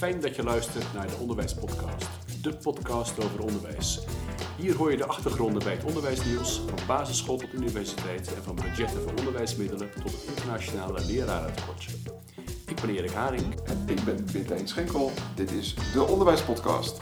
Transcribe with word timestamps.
Fijn 0.00 0.20
dat 0.20 0.36
je 0.36 0.42
luistert 0.42 0.92
naar 0.94 1.06
de 1.06 1.16
Onderwijspodcast, 1.16 2.08
de 2.42 2.56
podcast 2.56 3.24
over 3.24 3.42
onderwijs. 3.42 4.00
Hier 4.56 4.76
hoor 4.76 4.90
je 4.90 4.96
de 4.96 5.06
achtergronden 5.06 5.62
bij 5.62 5.72
het 5.72 5.84
onderwijsnieuws, 5.84 6.60
van 6.60 6.86
basisschool 6.86 7.36
tot 7.36 7.52
universiteit 7.52 8.34
en 8.34 8.42
van 8.42 8.54
budgetten 8.54 9.00
voor 9.00 9.12
onderwijsmiddelen 9.18 9.90
tot 10.02 10.12
het 10.12 10.24
internationale 10.24 11.04
lerarentekortje. 11.04 11.92
Ik 12.66 12.80
ben 12.80 12.90
Erik 12.90 13.10
Haring. 13.10 13.60
En 13.60 13.88
ik 13.88 14.04
ben 14.04 14.24
Pietlijn 14.24 14.68
Schenkel. 14.68 15.10
Dit 15.34 15.50
is 15.50 15.74
de 15.92 16.02
Onderwijspodcast. 16.02 16.98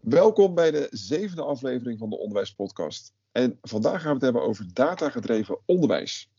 Welkom 0.00 0.54
bij 0.54 0.70
de 0.70 0.88
zevende 0.90 1.42
aflevering 1.42 1.98
van 1.98 2.10
de 2.10 2.18
Onderwijspodcast. 2.18 3.12
En 3.30 3.58
vandaag 3.62 4.00
gaan 4.00 4.08
we 4.08 4.14
het 4.14 4.22
hebben 4.22 4.42
over 4.42 4.66
datagedreven 4.72 5.58
onderwijs. 5.66 6.30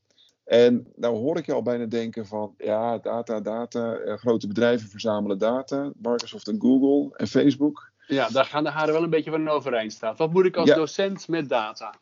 En 0.43 0.87
nou 0.95 1.15
hoor 1.17 1.37
ik 1.37 1.45
je 1.45 1.53
al 1.53 1.61
bijna 1.61 1.85
denken 1.85 2.25
van, 2.25 2.53
ja, 2.57 2.97
data, 2.97 3.39
data, 3.39 3.93
eh, 3.93 4.17
grote 4.17 4.47
bedrijven 4.47 4.89
verzamelen 4.89 5.37
data, 5.37 5.91
Microsoft 5.95 6.47
en 6.47 6.61
Google 6.61 7.17
en 7.17 7.27
Facebook. 7.27 7.91
Ja, 8.07 8.29
daar 8.29 8.45
gaan 8.45 8.63
de 8.63 8.69
haren 8.69 8.93
wel 8.93 9.03
een 9.03 9.09
beetje 9.09 9.31
van 9.31 9.47
overeind 9.47 9.91
staan. 9.91 10.15
Wat 10.15 10.33
moet 10.33 10.45
ik 10.45 10.55
als 10.55 10.73
docent 10.73 11.27
met 11.27 11.49
data? 11.49 11.95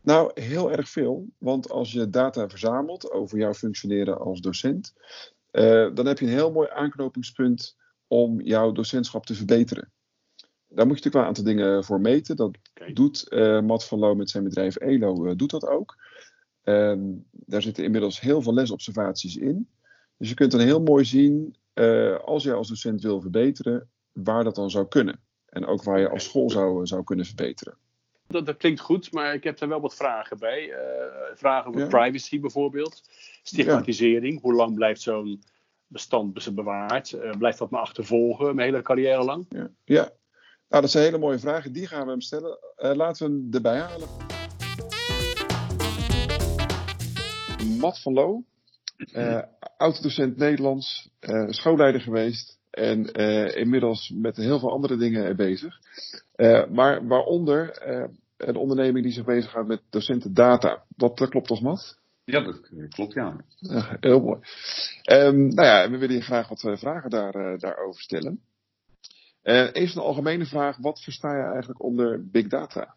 Nou, 0.00 0.30
heel 0.34 0.72
erg 0.72 0.88
veel. 0.88 1.26
Want 1.38 1.70
als 1.70 1.92
je 1.92 2.10
data 2.10 2.48
verzamelt 2.48 3.10
over 3.10 3.38
jouw 3.38 3.54
functioneren 3.54 4.18
als 4.18 4.40
docent, 4.40 4.94
uh, 5.52 5.94
dan 5.94 6.06
heb 6.06 6.18
je 6.18 6.24
een 6.24 6.32
heel 6.32 6.52
mooi 6.52 6.68
aanknopingspunt 6.70 7.76
om 8.06 8.40
jouw 8.40 8.72
docentschap 8.72 9.26
te 9.26 9.34
verbeteren. 9.34 9.90
Daar 10.68 10.86
moet 10.86 10.98
je 10.98 11.04
natuurlijk 11.04 11.14
wel 11.14 11.22
een 11.22 11.28
aantal 11.28 11.44
dingen 11.44 11.84
voor 11.84 12.00
meten. 12.00 12.36
Dat 12.36 12.58
doet 12.92 13.26
uh, 13.28 13.60
Matt 13.60 13.84
van 13.84 13.98
Loo 13.98 14.14
met 14.14 14.30
zijn 14.30 14.44
bedrijf 14.44 14.76
ELO, 14.76 15.26
uh, 15.26 15.32
doet 15.36 15.50
dat 15.50 15.66
ook. 15.66 15.96
Um, 16.64 17.24
daar 17.32 17.62
zitten 17.62 17.84
inmiddels 17.84 18.20
heel 18.20 18.42
veel 18.42 18.54
lesobservaties 18.54 19.36
in. 19.36 19.68
Dus 20.16 20.28
je 20.28 20.34
kunt 20.34 20.50
dan 20.50 20.60
heel 20.60 20.82
mooi 20.82 21.04
zien, 21.04 21.56
uh, 21.74 22.18
als 22.18 22.42
jij 22.42 22.54
als 22.54 22.68
docent 22.68 23.02
wil 23.02 23.20
verbeteren, 23.20 23.88
waar 24.12 24.44
dat 24.44 24.54
dan 24.54 24.70
zou 24.70 24.88
kunnen. 24.88 25.20
En 25.46 25.66
ook 25.66 25.82
waar 25.82 26.00
je 26.00 26.08
als 26.08 26.24
school 26.24 26.50
zou, 26.50 26.86
zou 26.86 27.04
kunnen 27.04 27.26
verbeteren. 27.26 27.76
Dat, 28.26 28.46
dat, 28.46 28.56
klinkt 28.56 28.80
goed, 28.80 29.12
maar 29.12 29.34
ik 29.34 29.44
heb 29.44 29.60
er 29.60 29.68
wel 29.68 29.80
wat 29.80 29.94
vragen 29.94 30.38
bij. 30.38 30.68
Uh, 30.68 30.76
vragen 31.34 31.68
over 31.68 31.80
ja. 31.80 31.86
privacy 31.86 32.40
bijvoorbeeld. 32.40 33.02
Stigmatisering. 33.42 34.34
Ja. 34.34 34.40
Hoe 34.40 34.54
lang 34.54 34.74
blijft 34.74 35.00
zo'n 35.00 35.42
bestand 35.86 36.54
bewaard? 36.54 37.12
Uh, 37.12 37.30
blijft 37.38 37.58
dat 37.58 37.70
me 37.70 37.78
achtervolgen 37.78 38.54
mijn 38.54 38.70
hele 38.70 38.82
carrière 38.82 39.24
lang? 39.24 39.46
Ja. 39.48 39.70
ja. 39.84 40.10
Nou, 40.68 40.82
dat 40.82 40.90
zijn 40.90 41.04
hele 41.04 41.18
mooie 41.18 41.38
vragen. 41.38 41.72
Die 41.72 41.86
gaan 41.86 42.04
we 42.04 42.10
hem 42.10 42.20
stellen. 42.20 42.58
Laten 42.76 43.26
we 43.26 43.32
hem 43.32 43.48
erbij 43.50 43.78
halen. 43.78 44.08
Matt 47.82 48.02
van 48.02 48.12
Loo, 48.12 48.44
uh, 48.96 49.42
oud-docent 49.76 50.36
Nederlands, 50.36 51.10
uh, 51.20 51.48
schoolleider 51.48 52.00
geweest 52.00 52.58
en 52.70 53.20
uh, 53.20 53.56
inmiddels 53.56 54.12
met 54.14 54.36
heel 54.36 54.58
veel 54.58 54.70
andere 54.70 54.96
dingen 54.96 55.36
bezig. 55.36 55.78
maar 56.70 57.06
waaronder 57.06 57.82
een 58.36 58.56
onderneming 58.56 59.04
die 59.04 59.14
zich 59.14 59.24
bezighoudt 59.24 59.68
met 59.68 59.82
docenten 59.90 60.34
data. 60.34 60.84
Dat, 60.96 61.28
klopt 61.28 61.46
toch, 61.46 61.60
Matt? 61.60 61.98
Ja, 62.24 62.40
dat 62.40 62.60
klopt, 62.88 63.14
ja. 63.14 63.36
heel 64.00 64.20
mooi. 64.20 64.40
Um, 65.12 65.54
nou 65.54 65.66
ja, 65.68 65.90
we 65.90 65.98
willen 65.98 66.16
je 66.16 66.22
graag 66.22 66.48
wat 66.48 66.78
vragen 66.78 67.10
daar, 67.10 67.58
daarover 67.58 68.02
stellen. 68.02 68.40
even 69.42 69.96
een 69.96 70.06
algemene 70.06 70.46
vraag. 70.46 70.76
Wat 70.76 71.02
versta 71.02 71.36
je 71.36 71.52
eigenlijk 71.52 71.82
onder 71.82 72.30
big 72.30 72.48
data? 72.48 72.94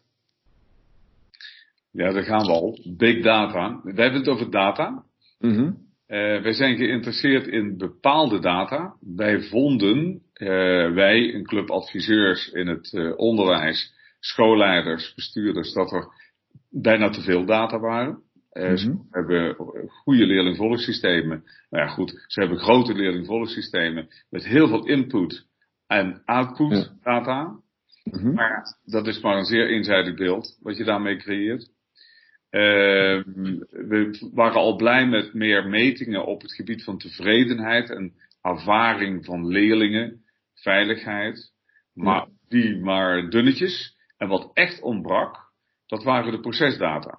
Ja, 1.96 2.12
daar 2.12 2.22
gaan 2.22 2.46
we 2.46 2.52
al. 2.52 2.78
Big 2.96 3.22
data. 3.22 3.80
We 3.82 4.02
hebben 4.02 4.20
het 4.20 4.28
over 4.28 4.50
data. 4.50 5.04
Mm 5.38 5.54
-hmm. 5.54 5.66
uh, 6.08 6.42
wij 6.42 6.52
zijn 6.52 6.76
geïnteresseerd 6.76 7.46
in 7.46 7.76
bepaalde 7.76 8.38
data. 8.38 8.96
Wij 9.00 9.40
vonden, 9.40 10.22
uh, 10.34 10.94
wij, 10.94 11.34
een 11.34 11.44
club 11.44 11.70
adviseurs 11.70 12.48
in 12.48 12.66
het 12.66 12.92
uh, 12.92 13.12
onderwijs, 13.16 13.94
schoolleiders, 14.20 15.14
bestuurders, 15.14 15.72
dat 15.72 15.92
er 15.92 16.08
bijna 16.70 17.10
te 17.10 17.20
veel 17.20 17.44
data 17.44 17.78
waren. 17.78 18.24
Mm 18.52 18.62
-hmm. 18.62 18.76
Ze 18.76 18.96
hebben 19.10 19.54
goede 19.88 20.26
leerlingvolgsystemen. 20.26 21.44
Nou 21.70 21.84
ja, 21.84 21.90
goed, 21.92 22.24
ze 22.26 22.40
hebben 22.40 22.58
grote 22.58 22.94
leerlingvolgsystemen 22.94 24.08
met 24.30 24.46
heel 24.46 24.68
veel 24.68 24.86
input 24.86 25.46
en 25.86 26.22
output 26.24 26.72
ja. 26.72 26.96
data. 27.02 27.42
Mm 28.04 28.20
-hmm. 28.20 28.34
Maar 28.34 28.78
dat 28.84 29.06
is 29.06 29.20
maar 29.20 29.36
een 29.36 29.44
zeer 29.44 29.68
eenzijdig 29.68 30.14
beeld 30.14 30.58
wat 30.60 30.76
je 30.76 30.84
daarmee 30.84 31.16
creëert. 31.16 31.74
Uh, 32.50 33.22
we 33.70 34.28
waren 34.34 34.60
al 34.60 34.76
blij 34.76 35.06
met 35.06 35.34
meer 35.34 35.68
metingen 35.68 36.26
op 36.26 36.42
het 36.42 36.54
gebied 36.54 36.84
van 36.84 36.98
tevredenheid 36.98 37.90
en 37.90 38.12
ervaring 38.42 39.24
van 39.24 39.46
leerlingen, 39.46 40.24
veiligheid, 40.54 41.52
maar 41.94 42.26
die 42.48 42.76
maar 42.76 43.30
dunnetjes. 43.30 43.96
En 44.16 44.28
wat 44.28 44.50
echt 44.52 44.80
ontbrak, 44.80 45.36
dat 45.86 46.04
waren 46.04 46.32
de 46.32 46.40
procesdata. 46.40 47.18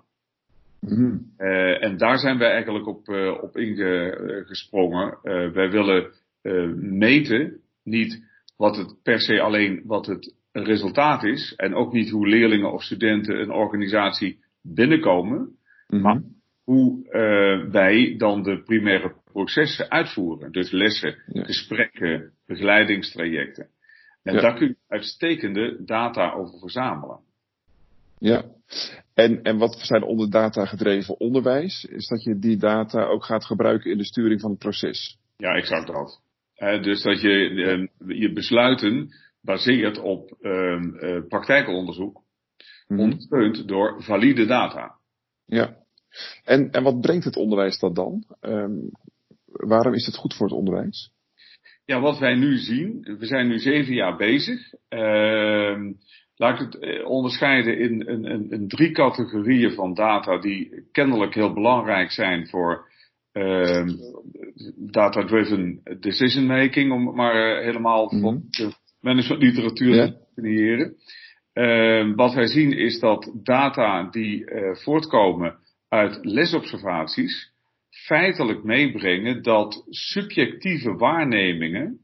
Mm-hmm. 0.80 1.34
Uh, 1.38 1.84
en 1.84 1.98
daar 1.98 2.18
zijn 2.18 2.38
wij 2.38 2.52
eigenlijk 2.52 2.88
op, 2.88 3.08
uh, 3.08 3.44
op 3.44 3.58
ingesprongen. 3.58 5.18
Uh, 5.24 5.52
wij 5.52 5.70
willen 5.70 6.12
meten, 6.80 7.62
niet 7.84 8.24
wat 8.58 8.78
het 8.78 8.96
per 9.04 9.20
se 9.20 9.42
alleen 9.42 9.82
wat 9.86 10.06
het 10.06 10.36
resultaat 10.52 11.24
is, 11.24 11.54
en 11.56 11.76
ook 11.76 11.94
niet 11.94 12.10
hoe 12.10 12.28
leerlingen 12.28 12.72
of 12.72 12.84
studenten 12.84 13.42
een 13.42 13.52
organisatie 13.52 14.40
binnenkomen, 14.74 15.58
mm-hmm. 15.88 16.02
maar 16.02 16.22
hoe 16.64 17.06
uh, 17.06 17.72
wij 17.72 18.16
dan 18.18 18.44
de 18.44 18.62
primaire 18.64 19.16
processen 19.32 19.90
uitvoeren. 19.90 20.52
Dus 20.52 20.72
lessen, 20.72 21.16
ja. 21.28 21.44
gesprekken, 21.44 22.32
begeleidingstrajecten. 22.46 23.68
En 24.24 24.34
ja. 24.34 24.42
daar 24.42 24.58
kun 24.58 24.68
je 24.68 24.76
uitstekende 24.88 25.84
data 25.86 26.32
over 26.32 26.60
verzamelen. 26.60 27.20
Ja, 28.20 28.44
en, 29.14 29.42
en 29.44 29.58
wat 29.58 29.80
zijn 29.80 30.04
onder 30.04 30.30
data 30.30 30.66
gedreven 30.66 31.20
onderwijs? 31.20 31.84
Is 31.84 32.08
dat 32.08 32.24
je 32.24 32.40
die 32.40 32.58
data 32.58 33.04
ook 33.04 33.26
gaat 33.26 33.46
gebruiken 33.46 33.92
in 33.92 33.98
de 33.98 34.06
sturing 34.06 34.42
van 34.42 34.50
het 34.50 34.60
proces? 34.60 35.18
Ja, 35.38 35.56
exact 35.56 35.88
dat. 35.88 36.22
Uh, 36.58 36.84
dus 36.84 37.02
dat 37.02 37.22
je 37.22 37.50
uh, 37.50 37.88
je 38.20 38.34
besluiten 38.34 39.10
baseert 39.42 40.00
op 40.00 40.38
uh, 40.42 40.82
praktijkonderzoek 41.28 42.22
mm-hmm. 42.88 43.06
ondersteund 43.06 43.68
door 43.68 44.04
valide 44.04 44.46
data. 44.46 44.96
Ja. 45.46 45.78
En, 46.44 46.72
en 46.72 46.84
wat 46.84 47.02
brengt 47.02 47.26
het 47.26 47.36
onderwijs 47.36 47.80
dat 47.80 47.96
dan? 47.96 48.24
Um, 48.42 48.90
waarom 49.46 49.94
is 49.94 50.06
het 50.06 50.16
goed 50.16 50.34
voor 50.34 50.46
het 50.46 50.56
onderwijs? 50.56 51.12
Ja, 51.86 52.00
wat 52.00 52.20
wij 52.20 52.36
nu 52.36 52.58
zien, 52.58 53.16
we 53.20 53.26
zijn 53.26 53.48
nu 53.48 53.60
zeven 53.60 53.94
jaar 53.94 54.16
bezig. 54.16 54.74
Uh, 54.90 55.92
laat 56.36 56.60
ik 56.60 56.74
het 56.74 57.04
onderscheiden 57.04 57.80
in 57.80 58.08
een, 58.08 58.32
een, 58.32 58.54
een 58.54 58.68
drie 58.68 58.92
categorieën 58.92 59.72
van 59.72 59.94
data 59.94 60.40
die 60.40 60.88
kennelijk 60.92 61.34
heel 61.34 61.54
belangrijk 61.54 62.12
zijn 62.12 62.48
voor 62.48 62.92
uh, 63.34 63.88
data-driven 64.76 65.82
decision 66.00 66.46
making, 66.46 66.92
om 66.92 67.08
het 67.08 67.16
maar 67.16 67.64
helemaal 67.64 68.04
mm-hmm. 68.04 68.22
van 68.22 68.44
de 68.50 68.74
managementliteratuur 69.00 69.96
ja. 69.96 70.08
te 70.08 70.18
definiëren. 70.36 70.96
Uh, 71.58 72.16
wat 72.16 72.34
wij 72.34 72.48
zien 72.48 72.72
is 72.72 73.00
dat 73.00 73.32
data 73.44 74.10
die 74.10 74.52
uh, 74.52 74.76
voortkomen 74.76 75.56
uit 75.90 76.20
lesobservaties 76.22 77.54
feitelijk 77.90 78.64
meebrengen 78.64 79.44
dat 79.44 79.86
subjectieve 79.90 80.94
waarnemingen 80.94 82.00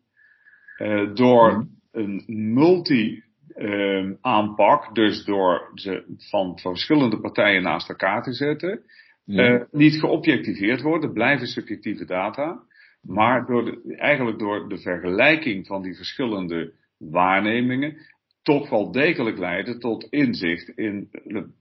uh, 0.78 1.14
door 1.14 1.54
mm. 1.54 1.70
een 1.92 2.24
multi 2.54 3.24
uh, 3.56 4.12
aanpak, 4.22 4.96
dus 4.96 5.26
door 5.26 5.72
ze 5.74 6.16
van 6.30 6.60
verschillende 6.60 7.20
partijen 7.20 7.64
naast 7.64 7.90
elkaar 7.90 8.24
te 8.24 8.34
zetten, 8.34 8.82
mm. 9.26 9.68
niet 9.72 10.00
geobjectiveerd 10.00 10.82
worden, 10.82 11.14
blijven 11.14 11.48
subjectieve 11.48 12.06
data, 12.06 12.64
maar 13.02 13.46
door 13.46 13.66
de, 13.66 13.96
eigenlijk 13.98 14.40
door 14.40 14.70
de 14.70 14.78
vergelijking 14.78 15.68
van 15.68 15.82
die 15.82 15.96
verschillende 15.96 16.74
waarnemingen 16.98 17.98
toch 18.44 18.70
wel 18.70 18.92
degelijk 18.92 19.38
leiden 19.38 19.80
tot 19.80 20.08
inzicht 20.10 20.70
in 20.70 21.10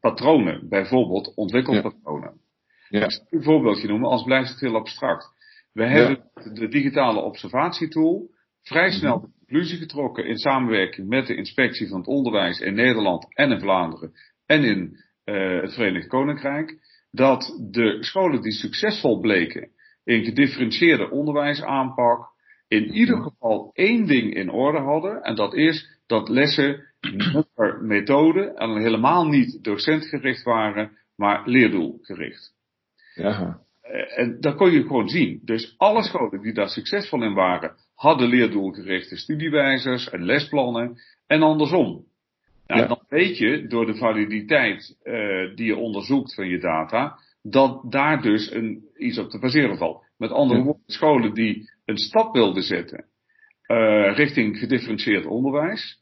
patronen, 0.00 0.68
bijvoorbeeld 0.68 1.34
ontwikkelpatronen. 1.34 2.32
Ja. 2.88 2.98
Ja. 2.98 3.04
Ik 3.04 3.10
zal 3.10 3.26
een 3.30 3.42
voorbeeldje 3.42 3.88
noemen, 3.88 4.10
als 4.10 4.22
blijft 4.22 4.50
het 4.50 4.60
heel 4.60 4.74
abstract. 4.74 5.28
We 5.72 5.84
hebben 5.84 6.30
ja. 6.34 6.52
de 6.52 6.68
digitale 6.68 7.20
observatietool 7.20 8.30
vrij 8.62 8.88
mhm. 8.88 8.96
snel 8.96 9.20
de 9.20 9.28
conclusie 9.38 9.78
getrokken 9.78 10.26
in 10.26 10.36
samenwerking 10.36 11.08
met 11.08 11.26
de 11.26 11.34
inspectie 11.34 11.88
van 11.88 11.98
het 11.98 12.06
onderwijs 12.06 12.60
in 12.60 12.74
Nederland 12.74 13.36
en 13.36 13.50
in 13.50 13.60
Vlaanderen 13.60 14.12
en 14.46 14.64
in 14.64 14.96
uh, 15.24 15.60
het 15.60 15.74
Verenigd 15.74 16.06
Koninkrijk, 16.06 16.78
dat 17.10 17.58
de 17.70 17.96
scholen 18.00 18.42
die 18.42 18.52
succesvol 18.52 19.20
bleken 19.20 19.70
in 20.04 20.24
gedifferentieerde 20.24 21.10
onderwijsaanpak 21.10 22.30
in 22.68 22.90
ieder 22.90 23.16
mhm. 23.16 23.24
geval 23.28 23.70
één 23.72 24.06
ding 24.06 24.34
in 24.34 24.50
orde 24.50 24.78
hadden 24.78 25.22
en 25.22 25.34
dat 25.34 25.54
is 25.54 26.00
dat 26.12 26.28
lessen 26.28 26.84
per 27.54 27.82
methode 27.82 28.54
en 28.54 28.76
helemaal 28.76 29.28
niet 29.28 29.64
docentgericht 29.64 30.42
waren, 30.42 30.98
maar 31.16 31.48
leerdoelgericht. 31.48 32.52
Ja. 33.14 33.60
en 34.16 34.40
dat 34.40 34.54
kon 34.54 34.70
je 34.70 34.82
gewoon 34.82 35.08
zien. 35.08 35.40
Dus 35.44 35.74
alle 35.76 36.02
scholen 36.02 36.40
die 36.40 36.52
daar 36.52 36.68
succesvol 36.68 37.22
in 37.22 37.34
waren, 37.34 37.74
hadden 37.94 38.28
leerdoelgerichte 38.28 39.16
studiewijzers 39.16 40.10
en 40.10 40.24
lesplannen 40.24 40.96
en 41.26 41.42
andersom. 41.42 42.04
Nou, 42.66 42.88
Dan 42.88 43.04
weet 43.08 43.38
je 43.38 43.66
door 43.66 43.86
de 43.86 43.96
validiteit 43.96 44.96
uh, 45.04 45.56
die 45.56 45.66
je 45.66 45.76
onderzoekt 45.76 46.34
van 46.34 46.48
je 46.48 46.58
data, 46.58 47.18
dat 47.42 47.92
daar 47.92 48.22
dus 48.22 48.50
een, 48.50 48.84
iets 48.96 49.18
op 49.18 49.30
te 49.30 49.38
baseren 49.38 49.76
valt. 49.76 50.04
Met 50.16 50.30
andere 50.30 50.62
woorden, 50.62 50.82
scholen 50.86 51.34
die 51.34 51.70
een 51.84 51.98
stap 51.98 52.34
wilden 52.34 52.62
zetten 52.62 53.04
uh, 53.72 54.16
richting 54.16 54.58
gedifferentieerd 54.58 55.26
onderwijs, 55.26 56.01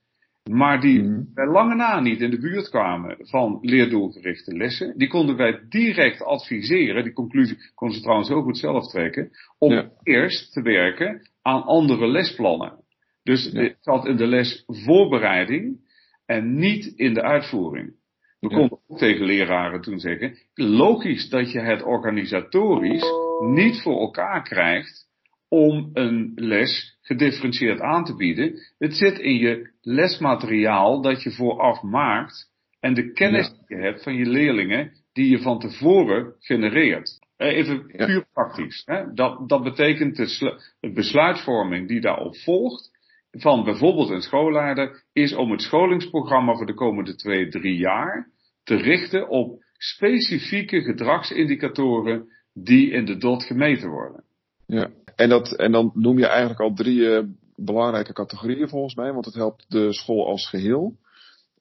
maar 0.50 0.81
die 0.81 1.02
mm. 1.02 1.31
bij 1.35 1.47
lange 1.47 1.75
na 1.75 2.00
niet 2.00 2.20
in 2.20 2.31
de 2.31 2.38
buurt 2.38 2.69
kwamen 2.69 3.17
van 3.19 3.58
leerdoelgerichte 3.61 4.56
lessen, 4.56 4.99
die 4.99 5.08
konden 5.08 5.37
wij 5.37 5.61
direct 5.69 6.23
adviseren, 6.23 7.05
die 7.05 7.12
conclusie 7.12 7.56
konden 7.75 7.97
ze 7.97 8.02
trouwens 8.02 8.29
heel 8.29 8.43
goed 8.43 8.58
zelf 8.58 8.87
trekken, 8.87 9.31
om 9.58 9.91
eerst 10.02 10.52
te 10.52 10.62
werken 10.62 11.31
aan 11.43 11.62
andere 11.62 12.06
lesplannen. 12.06 12.85
Dus 13.23 13.52
het 13.52 13.76
zat 13.81 14.06
in 14.06 14.17
de 14.17 14.26
lesvoorbereiding 14.26 15.79
en 16.26 16.55
niet 16.55 16.87
in 16.97 17.14
de 17.14 17.23
uitvoering. 17.23 17.99
We 18.41 18.49
konden 18.49 18.79
ook 18.87 18.99
tegen 18.99 19.25
leraren 19.25 19.81
toen 19.81 19.99
zeggen, 19.99 20.38
logisch 20.55 21.29
dat 21.29 21.52
je 21.52 21.61
het 21.61 21.82
organisatorisch 21.82 23.05
niet 23.44 23.82
voor 23.82 24.00
elkaar 24.00 24.43
krijgt 24.43 25.10
om 25.50 25.91
een 25.93 26.32
les 26.35 26.99
gedifferentieerd 27.02 27.81
aan 27.81 28.05
te 28.05 28.17
bieden. 28.17 28.58
Het 28.79 28.94
zit 28.94 29.19
in 29.19 29.37
je 29.37 29.70
lesmateriaal 29.81 31.02
dat 31.02 31.23
je 31.23 31.31
vooraf 31.31 31.82
maakt 31.82 32.50
en 32.81 32.94
de 32.94 33.12
kennis 33.12 33.49
die 33.49 33.76
je 33.76 33.82
hebt 33.82 34.02
van 34.02 34.14
je 34.14 34.26
leerlingen 34.26 34.93
die 35.12 35.31
je 35.31 35.38
van 35.38 35.58
tevoren 35.58 36.35
genereert. 36.38 37.19
Eh, 37.37 37.56
even 37.56 37.87
puur 37.87 38.26
praktisch. 38.32 38.82
Hè? 38.85 39.12
Dat, 39.14 39.49
dat 39.49 39.62
betekent 39.62 40.17
de 40.17 40.93
besluitvorming 40.93 41.88
die 41.88 42.00
daarop 42.00 42.37
volgt 42.37 42.91
van 43.31 43.64
bijvoorbeeld 43.64 44.11
een 44.11 44.23
schoolleider 44.23 45.05
is 45.12 45.35
om 45.35 45.50
het 45.50 45.62
scholingsprogramma 45.62 46.55
voor 46.55 46.67
de 46.67 46.75
komende 46.75 47.14
twee, 47.14 47.49
drie 47.49 47.76
jaar 47.76 48.29
te 48.62 48.75
richten 48.75 49.29
op 49.29 49.64
specifieke 49.73 50.82
gedragsindicatoren 50.82 52.29
die 52.55 52.91
in 52.91 53.05
de 53.05 53.17
DOT 53.17 53.44
gemeten 53.44 53.88
worden. 53.88 54.25
Ja, 54.67 54.91
en, 55.17 55.29
dat, 55.29 55.57
en 55.57 55.73
dan 55.73 55.91
noem 55.95 56.19
je 56.19 56.27
eigenlijk 56.27 56.61
al 56.61 56.75
drie 56.75 56.99
uh, 56.99 57.23
belangrijke 57.57 58.12
categorieën 58.12 58.69
volgens 58.69 58.95
mij, 58.95 59.12
want 59.12 59.25
het 59.25 59.35
helpt 59.35 59.65
de 59.69 59.93
school 59.93 60.27
als 60.27 60.49
geheel. 60.49 60.97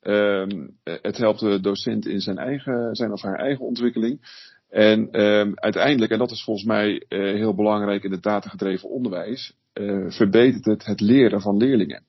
Um, 0.01 0.77
het 0.83 1.17
helpt 1.17 1.39
de 1.39 1.59
docent 1.59 2.05
in 2.05 2.19
zijn, 2.19 2.37
eigen, 2.37 2.95
zijn 2.95 3.11
of 3.11 3.21
haar 3.21 3.39
eigen 3.39 3.65
ontwikkeling. 3.65 4.21
En 4.69 5.21
um, 5.21 5.51
uiteindelijk, 5.55 6.11
en 6.11 6.17
dat 6.17 6.31
is 6.31 6.43
volgens 6.43 6.65
mij 6.65 7.05
uh, 7.09 7.33
heel 7.33 7.55
belangrijk 7.55 8.03
in 8.03 8.11
het 8.11 8.23
datagedreven 8.23 8.89
onderwijs, 8.89 9.53
uh, 9.73 10.11
verbetert 10.11 10.65
het 10.65 10.85
het 10.85 11.01
leren 11.01 11.41
van 11.41 11.57
leerlingen. 11.57 12.03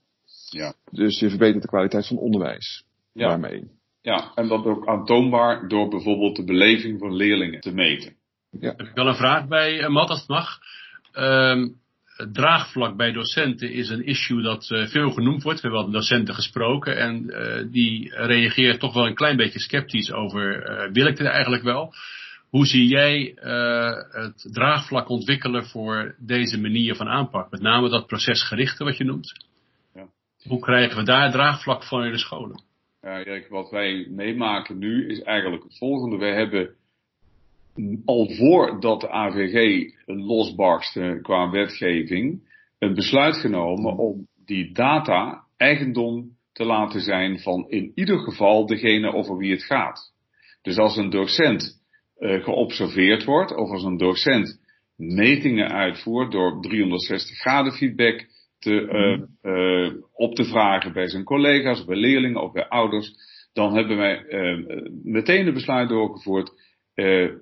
Ja. 0.51 0.75
Dus 0.91 1.19
je 1.19 1.29
verbetert 1.29 1.63
de 1.63 1.69
kwaliteit 1.69 2.07
van 2.07 2.17
onderwijs 2.17 2.85
ja. 3.13 3.29
daarmee. 3.29 3.71
Ja, 4.03 4.33
en 4.35 4.49
dat 4.49 4.65
ook 4.65 4.87
aantoonbaar 4.87 5.69
door 5.69 5.89
bijvoorbeeld 5.89 6.37
de 6.37 6.45
beleving 6.45 6.99
van 6.99 7.15
leerlingen 7.15 7.61
te 7.61 7.75
meten. 7.75 8.15
Ja. 8.51 8.75
Heb 8.77 8.87
ik 8.87 8.95
wel 8.95 9.07
een 9.07 9.15
vraag 9.15 9.49
bij 9.49 9.81
uh, 9.81 9.89
Matt, 9.89 10.11
als 10.11 10.19
het 10.19 10.29
mag. 10.29 10.59
Um, 11.15 11.79
het 12.05 12.35
draagvlak 12.35 12.97
bij 12.97 13.13
docenten 13.13 13.73
is 13.73 13.89
een 13.89 14.07
issue 14.07 14.43
dat 14.43 14.71
uh, 14.71 14.87
veel 14.87 15.11
genoemd 15.11 15.43
wordt. 15.43 15.61
We 15.61 15.69
hebben 15.69 15.85
wel 15.85 15.93
docenten 15.93 16.35
gesproken 16.35 16.97
en 16.97 17.25
uh, 17.25 17.73
die 17.73 18.15
reageren 18.15 18.79
toch 18.79 18.95
wel 18.95 19.07
een 19.07 19.15
klein 19.15 19.37
beetje 19.37 19.61
sceptisch 19.61 20.13
over, 20.13 20.63
wil 20.93 21.07
ik 21.07 21.17
dit 21.17 21.27
eigenlijk 21.27 21.63
wel? 21.63 21.95
Hoe 22.49 22.67
zie 22.67 22.87
jij 22.87 23.33
het 24.11 24.49
draagvlak 24.53 25.09
ontwikkelen 25.09 25.67
voor 25.67 26.15
deze 26.19 26.61
manier 26.61 26.95
van 26.95 27.09
aanpak? 27.09 27.51
Met 27.51 27.61
name 27.61 27.89
dat 27.89 28.07
procesgerichte 28.07 28.85
wat 28.85 28.97
je 28.97 29.05
noemt. 29.05 29.47
Ja. 29.95 30.07
Hoe 30.43 30.61
krijgen 30.61 30.97
we 30.97 31.05
daar 31.05 31.33
draagvlak 31.33 31.85
van 31.85 32.05
in 32.05 32.13
de 32.13 32.19
scholen? 32.19 32.63
Ja, 33.03 33.23
kijk, 33.23 33.49
wat 33.49 33.71
wij 33.71 34.07
meemaken 34.11 34.79
nu 34.79 35.09
is 35.09 35.23
eigenlijk 35.23 35.63
het 35.63 35.79
volgende. 35.79 36.17
We 36.17 36.27
hebben 36.27 36.75
al 38.05 38.31
voordat 38.31 39.01
de 39.01 39.11
AVG 39.11 39.91
losbarstte 40.07 41.19
qua 41.23 41.51
wetgeving 41.51 42.49
een 42.79 42.95
besluit 42.95 43.37
genomen 43.37 43.97
om 43.97 44.27
die 44.45 44.73
data 44.73 45.45
eigendom 45.57 46.37
te 46.53 46.65
laten 46.65 47.01
zijn 47.01 47.39
van 47.39 47.69
in 47.69 47.93
ieder 47.95 48.19
geval 48.19 48.67
degene 48.67 49.13
over 49.13 49.37
wie 49.37 49.51
het 49.51 49.65
gaat. 49.65 50.13
Dus 50.63 50.79
als 50.79 50.97
een 50.97 51.11
docent 51.11 51.83
uh, 52.19 52.45
geobserveerd 52.45 53.25
wordt 53.25 53.57
of 53.57 53.71
als 53.71 53.85
een 53.85 53.97
docent 53.97 54.61
metingen 54.97 55.71
uitvoert 55.71 56.33
door 56.33 56.61
360 56.61 57.39
graden 57.39 57.73
feedback 57.73 58.27
te, 58.59 58.71
uh, 58.73 59.53
uh, 59.53 59.95
op 60.13 60.35
te 60.35 60.45
vragen 60.45 60.93
bij 60.93 61.09
zijn 61.09 61.25
collega's, 61.25 61.85
bij 61.85 61.97
leerlingen 61.97 62.43
of 62.43 62.53
bij 62.53 62.69
ouders, 62.69 63.13
dan 63.53 63.75
hebben 63.75 63.97
wij 63.97 64.25
meteen 65.03 65.47
een 65.47 65.55
besluit 65.55 65.89
doorgevoerd 65.89 66.53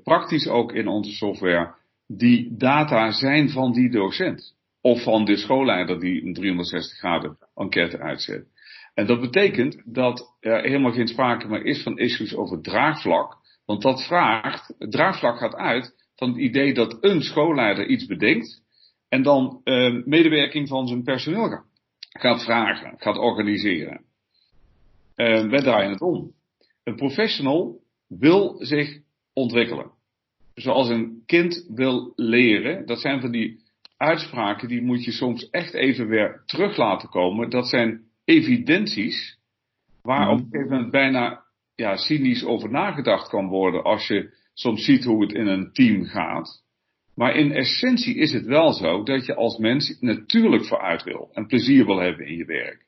praktisch 0.03 0.49
ook 0.49 0.73
in 0.73 0.89
onze 0.89 1.13
software, 1.13 1.75
die 2.07 2.57
data 2.57 3.11
zijn 3.11 3.51
van 3.51 3.73
die 3.73 3.91
docent. 3.91 4.57
Of 4.81 5.03
van 5.03 5.25
de 5.25 5.37
schoolleider 5.37 6.01
die 6.01 6.25
een 6.25 6.35
360 6.35 6.99
graden 6.99 7.39
enquête 7.55 7.99
uitzet. 7.99 8.47
En 8.95 9.07
dat 9.07 9.21
betekent 9.21 9.83
dat 9.85 10.37
er 10.41 10.63
helemaal 10.63 10.93
geen 10.93 11.09
sprake 11.09 11.49
meer 11.49 11.65
is 11.65 11.83
van 11.83 11.99
issues 11.99 12.35
over 12.35 12.61
draagvlak. 12.63 13.37
Want 13.67 13.83
dat 13.83 14.03
vraagt, 14.07 14.75
draagvlak 14.79 15.39
gaat 15.39 15.55
uit 15.55 15.95
van 16.17 16.29
het 16.29 16.39
idee 16.39 16.75
dat 16.75 16.97
een 17.01 17.23
schoolleider 17.23 17.87
iets 17.87 18.07
bedenkt. 18.07 18.63
En 19.09 19.23
dan 19.23 19.61
uh, 19.65 20.05
medewerking 20.05 20.69
van 20.69 20.87
zijn 20.87 21.03
personeel 21.03 21.63
gaat 22.09 22.45
vragen, 22.45 22.95
gaat 22.97 23.19
organiseren. 23.19 24.05
Uh, 25.17 25.49
wij 25.49 25.61
draaien 25.61 25.91
het 25.91 26.01
om. 26.01 26.33
Een 26.85 26.97
professional 26.97 27.81
wil 28.09 28.57
zich 28.59 29.01
ontwikkelen. 29.39 29.91
Zoals 30.55 30.89
een 30.89 31.23
kind 31.27 31.67
wil 31.75 32.13
leren, 32.17 32.87
dat 32.87 33.01
zijn 33.01 33.21
van 33.21 33.31
die 33.31 33.61
uitspraken 33.97 34.69
die 34.69 34.83
moet 34.83 35.05
je 35.05 35.13
soms 35.13 35.51
echt 35.51 35.75
even 35.75 36.09
weer 36.09 36.43
terug 36.47 36.77
laten 36.77 37.09
komen. 37.09 37.51
Dat 37.51 37.69
zijn 37.69 38.01
evidenties 38.25 39.39
waar 40.03 40.31
op 40.31 40.39
een 40.39 40.49
gegeven 40.51 40.73
moment 40.73 40.91
bijna 40.91 41.45
ja, 41.75 41.97
cynisch 41.97 42.45
over 42.45 42.71
nagedacht 42.71 43.29
kan 43.29 43.49
worden 43.49 43.83
als 43.83 44.07
je 44.07 44.37
soms 44.55 44.85
ziet 44.85 45.05
hoe 45.05 45.23
het 45.23 45.33
in 45.33 45.47
een 45.47 45.73
team 45.73 46.05
gaat. 46.05 46.63
Maar 47.15 47.37
in 47.37 47.53
essentie 47.53 48.15
is 48.15 48.33
het 48.33 48.45
wel 48.45 48.73
zo 48.73 49.03
dat 49.03 49.27
je 49.27 49.35
als 49.35 49.59
mens 49.59 50.01
natuurlijk 50.01 50.65
vooruit 50.65 51.03
wil 51.03 51.31
en 51.33 51.47
plezier 51.47 51.87
wil 51.87 51.99
hebben 51.99 52.27
in 52.27 52.37
je 52.37 52.45
werk. 52.45 52.87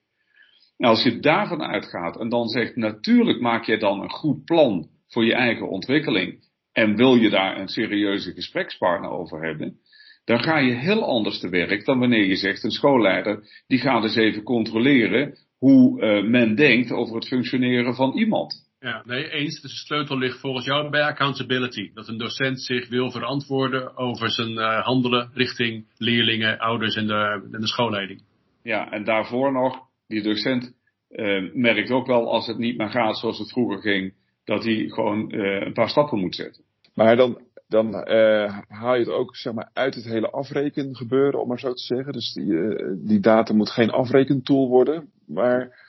En 0.77 0.89
als 0.89 1.03
je 1.03 1.21
daarvan 1.21 1.63
uitgaat 1.63 2.21
en 2.21 2.29
dan 2.29 2.49
zegt 2.49 2.77
natuurlijk 2.77 3.41
maak 3.41 3.65
je 3.65 3.79
dan 3.79 4.01
een 4.01 4.11
goed 4.11 4.45
plan 4.45 4.89
voor 5.11 5.25
je 5.25 5.35
eigen 5.35 5.69
ontwikkeling 5.69 6.49
en 6.73 6.97
wil 6.97 7.15
je 7.15 7.31
daar 7.31 7.61
een 7.61 7.69
serieuze 7.69 8.33
gesprekspartner 8.33 9.11
over 9.11 9.45
hebben, 9.47 9.79
dan 10.25 10.43
ga 10.43 10.59
je 10.59 10.75
heel 10.75 11.05
anders 11.05 11.39
te 11.39 11.49
werk 11.49 11.85
dan 11.85 11.99
wanneer 11.99 12.25
je 12.25 12.37
zegt 12.37 12.65
een 12.65 12.71
schoolleider 12.71 13.43
die 13.67 13.79
gaat 13.79 14.03
eens 14.03 14.17
even 14.17 14.43
controleren 14.43 15.39
hoe 15.59 16.03
uh, 16.03 16.31
men 16.31 16.55
denkt 16.55 16.91
over 16.91 17.15
het 17.15 17.27
functioneren 17.27 17.95
van 17.95 18.19
iemand. 18.19 18.69
Ja, 18.81 19.03
nee, 19.07 19.31
eens. 19.31 19.61
Dus 19.61 19.71
de 19.71 19.77
sleutel 19.77 20.19
ligt 20.19 20.41
volgens 20.41 20.65
jou 20.65 20.91
bij 20.91 21.03
accountability. 21.03 21.91
Dat 21.95 22.09
een 22.09 22.19
docent 22.19 22.63
zich 22.63 22.89
wil 22.89 23.11
verantwoorden 23.11 23.97
over 23.97 24.31
zijn 24.31 24.53
uh, 24.53 24.85
handelen 24.85 25.31
richting 25.35 25.87
leerlingen, 25.97 26.59
ouders 26.59 26.97
en 26.97 27.07
de, 27.07 27.49
en 27.53 27.61
de 27.61 27.67
schoolleiding. 27.67 28.23
Ja, 28.63 28.91
en 28.91 29.05
daarvoor 29.05 29.53
nog, 29.53 29.79
die 30.07 30.23
docent 30.23 30.75
uh, 31.11 31.55
merkt 31.55 31.91
ook 31.91 32.07
wel 32.07 32.33
als 32.33 32.47
het 32.47 32.59
niet 32.59 32.77
meer 32.77 32.91
gaat 32.91 33.19
zoals 33.19 33.39
het 33.39 33.53
vroeger 33.53 33.81
ging, 33.81 34.15
dat 34.51 34.65
hij 34.65 34.89
gewoon 34.89 35.35
uh, 35.35 35.61
een 35.61 35.73
paar 35.73 35.89
stappen 35.89 36.19
moet 36.19 36.35
zetten. 36.35 36.65
Maar 36.95 37.17
dan, 37.17 37.41
dan 37.69 37.87
uh, 37.87 38.59
haal 38.69 38.95
je 38.95 39.01
het 39.01 39.09
ook 39.09 39.37
zeg 39.37 39.53
maar, 39.53 39.71
uit 39.73 39.95
het 39.95 40.05
hele 40.05 40.31
afreken 40.31 40.97
gebeuren, 40.97 41.41
om 41.41 41.49
maar 41.49 41.59
zo 41.59 41.73
te 41.73 41.83
zeggen. 41.83 42.13
Dus 42.13 42.33
die, 42.33 42.47
uh, 42.47 42.97
die 42.97 43.21
data 43.21 43.55
moet 43.55 43.71
geen 43.71 43.91
afrekentool 43.91 44.69
worden. 44.69 45.11
Maar 45.27 45.89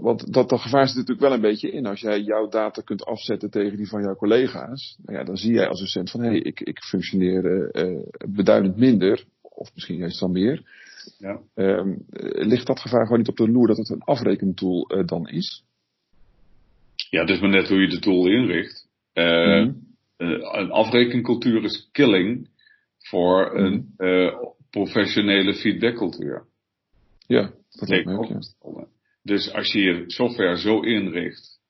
want 0.00 0.32
dat, 0.32 0.48
dat 0.48 0.60
gevaar 0.60 0.86
zit 0.86 0.96
natuurlijk 0.96 1.26
wel 1.26 1.32
een 1.32 1.40
beetje 1.40 1.70
in. 1.70 1.86
Als 1.86 2.00
jij 2.00 2.20
jouw 2.20 2.48
data 2.48 2.82
kunt 2.82 3.04
afzetten 3.04 3.50
tegen 3.50 3.76
die 3.76 3.88
van 3.88 4.02
jouw 4.02 4.14
collega's, 4.14 4.98
nou 5.04 5.18
ja, 5.18 5.24
dan 5.24 5.36
zie 5.36 5.52
jij 5.52 5.68
als 5.68 5.80
docent 5.80 6.10
van 6.10 6.20
hé, 6.20 6.28
hey, 6.28 6.38
ik, 6.38 6.60
ik 6.60 6.78
functioneer 6.78 7.70
beduidend 8.28 8.76
minder, 8.76 9.24
of 9.40 9.74
misschien 9.74 9.96
juist 9.96 10.20
dan 10.20 10.32
meer. 10.32 10.62
Ja. 11.18 11.40
Um, 11.54 12.04
ligt 12.32 12.66
dat 12.66 12.80
gevaar 12.80 13.02
gewoon 13.02 13.18
niet 13.18 13.28
op 13.28 13.36
de 13.36 13.50
loer 13.50 13.66
dat 13.66 13.76
het 13.76 13.88
een 13.88 14.02
afrekentool 14.02 15.04
dan 15.06 15.28
is? 15.28 15.64
Ja, 17.14 17.20
het 17.20 17.30
is 17.30 17.40
maar 17.40 17.50
net 17.50 17.68
hoe 17.68 17.80
je 17.80 17.88
de 17.88 17.98
tool 17.98 18.26
inricht. 18.26 18.88
Uh, 19.14 19.64
mm. 19.64 19.86
een 20.16 20.70
afrekencultuur 20.70 21.64
is 21.64 21.88
killing 21.92 22.48
voor 22.98 23.50
mm. 23.52 23.64
een 23.64 23.94
uh, 23.98 24.34
professionele 24.70 25.54
feedbackcultuur. 25.54 26.46
Ja, 27.26 27.52
dat 27.70 27.88
lijkt 27.88 28.06
me 28.06 28.18
ook, 28.18 28.26
ja. 28.26 28.86
Dus 29.22 29.52
als 29.52 29.72
je 29.72 29.80
je 29.80 30.04
software 30.06 30.56
zo 30.56 30.80
inricht 30.80 31.60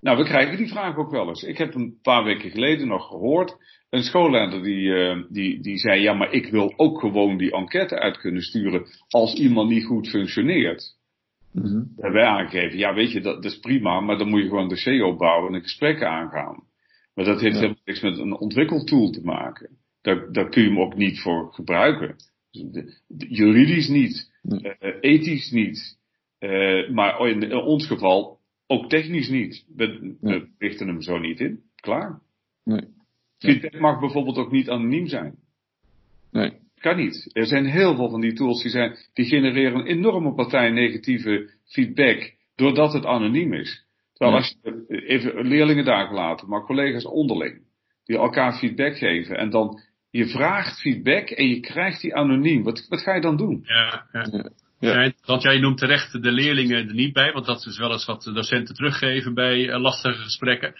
Nou, 0.00 0.18
we 0.18 0.24
krijgen 0.24 0.56
die 0.56 0.68
vraag 0.68 0.96
ook 0.96 1.10
wel 1.10 1.28
eens. 1.28 1.42
Ik 1.42 1.58
heb 1.58 1.74
een 1.74 1.98
paar 2.02 2.24
weken 2.24 2.50
geleden 2.50 2.88
nog 2.88 3.08
gehoord. 3.08 3.56
Een 3.90 4.02
schoolleider 4.02 4.62
die, 4.62 5.26
die, 5.30 5.60
die 5.60 5.78
zei: 5.78 6.00
Ja, 6.00 6.12
maar 6.12 6.32
ik 6.32 6.46
wil 6.46 6.72
ook 6.76 7.00
gewoon 7.00 7.36
die 7.36 7.52
enquête 7.52 7.98
uit 7.98 8.18
kunnen 8.18 8.42
sturen. 8.42 8.86
als 9.08 9.34
iemand 9.34 9.70
niet 9.70 9.84
goed 9.84 10.08
functioneert. 10.08 10.96
Hebben 11.54 12.12
wij 12.12 12.24
aangegeven: 12.24 12.78
Ja, 12.78 12.94
weet 12.94 13.12
je, 13.12 13.20
dat, 13.20 13.42
dat, 13.42 13.52
is 13.52 13.58
prima, 13.58 14.00
maar 14.00 14.18
dan 14.18 14.28
moet 14.28 14.40
je 14.40 14.48
gewoon 14.48 14.62
een 14.62 14.68
dossier 14.68 15.04
opbouwen 15.04 15.48
en 15.48 15.54
een 15.54 15.62
gesprek 15.62 16.02
aangaan. 16.02 16.62
Maar 17.14 17.24
dat 17.24 17.40
heeft 17.40 17.54
helemaal 17.54 17.76
niks 17.84 18.00
met 18.00 18.18
een 18.18 18.36
ontwikkeltool 18.38 19.10
te 19.10 19.20
maken. 19.22 19.78
Daar, 20.00 20.32
daar 20.32 20.48
kun 20.48 20.62
je 20.62 20.68
hem 20.68 20.80
ook 20.80 20.96
niet 20.96 21.20
voor 21.20 21.52
gebruiken. 21.52 22.16
Juridisch 23.28 23.88
niet, 23.88 24.32
uh, 24.42 24.72
ethisch 25.00 25.50
niet. 25.50 25.98
Uh, 26.40 26.90
maar 26.90 27.28
in, 27.28 27.42
in 27.42 27.56
ons 27.56 27.86
geval 27.86 28.38
ook 28.66 28.88
technisch 28.88 29.28
niet. 29.28 29.64
We, 29.76 30.16
we 30.20 30.48
richten 30.58 30.86
hem 30.86 31.02
zo 31.02 31.18
niet 31.18 31.40
in. 31.40 31.62
Klaar. 31.74 32.20
Nee. 32.64 32.88
Feedback 33.38 33.80
mag 33.80 34.00
bijvoorbeeld 34.00 34.36
ook 34.36 34.50
niet 34.50 34.70
anoniem 34.70 35.06
zijn. 35.06 35.34
Nee. 36.30 36.52
Kan 36.84 36.96
niet. 36.96 37.30
Er 37.32 37.46
zijn 37.46 37.64
heel 37.66 37.94
veel 37.94 38.10
van 38.10 38.20
die 38.20 38.32
tools 38.32 38.62
die, 38.62 38.70
zijn, 38.70 38.96
die 39.12 39.24
genereren 39.24 39.80
een 39.80 39.86
enorme 39.86 40.34
partij 40.34 40.70
negatieve 40.70 41.50
feedback 41.64 42.32
doordat 42.56 42.92
het 42.92 43.06
anoniem 43.06 43.52
is. 43.52 43.84
Terwijl 44.12 44.36
als 44.36 44.56
je 44.62 45.04
even 45.06 45.46
leerlingen 45.46 45.84
daar 45.84 46.12
laten, 46.12 46.48
maar 46.48 46.64
collega's 46.64 47.04
onderling, 47.04 47.62
die 48.04 48.16
elkaar 48.16 48.58
feedback 48.58 48.96
geven 48.96 49.36
en 49.36 49.50
dan 49.50 49.80
je 50.10 50.26
vraagt 50.26 50.80
feedback 50.80 51.30
en 51.30 51.48
je 51.48 51.60
krijgt 51.60 52.00
die 52.00 52.14
anoniem. 52.14 52.62
Wat, 52.62 52.86
wat 52.88 53.02
ga 53.02 53.14
je 53.14 53.20
dan 53.20 53.36
doen? 53.36 53.60
Ja, 53.62 54.06
ja. 54.12 54.50
Ja. 54.80 55.12
want 55.24 55.42
jij 55.42 55.58
noemt 55.58 55.78
terecht 55.78 56.22
de 56.22 56.32
leerlingen 56.32 56.88
er 56.88 56.94
niet 56.94 57.12
bij, 57.12 57.32
want 57.32 57.46
dat 57.46 57.66
is 57.66 57.78
wel 57.78 57.92
eens 57.92 58.04
wat 58.04 58.30
docenten 58.34 58.74
teruggeven 58.74 59.34
bij 59.34 59.68
uh, 59.68 59.80
lastige 59.80 60.22
gesprekken. 60.22 60.74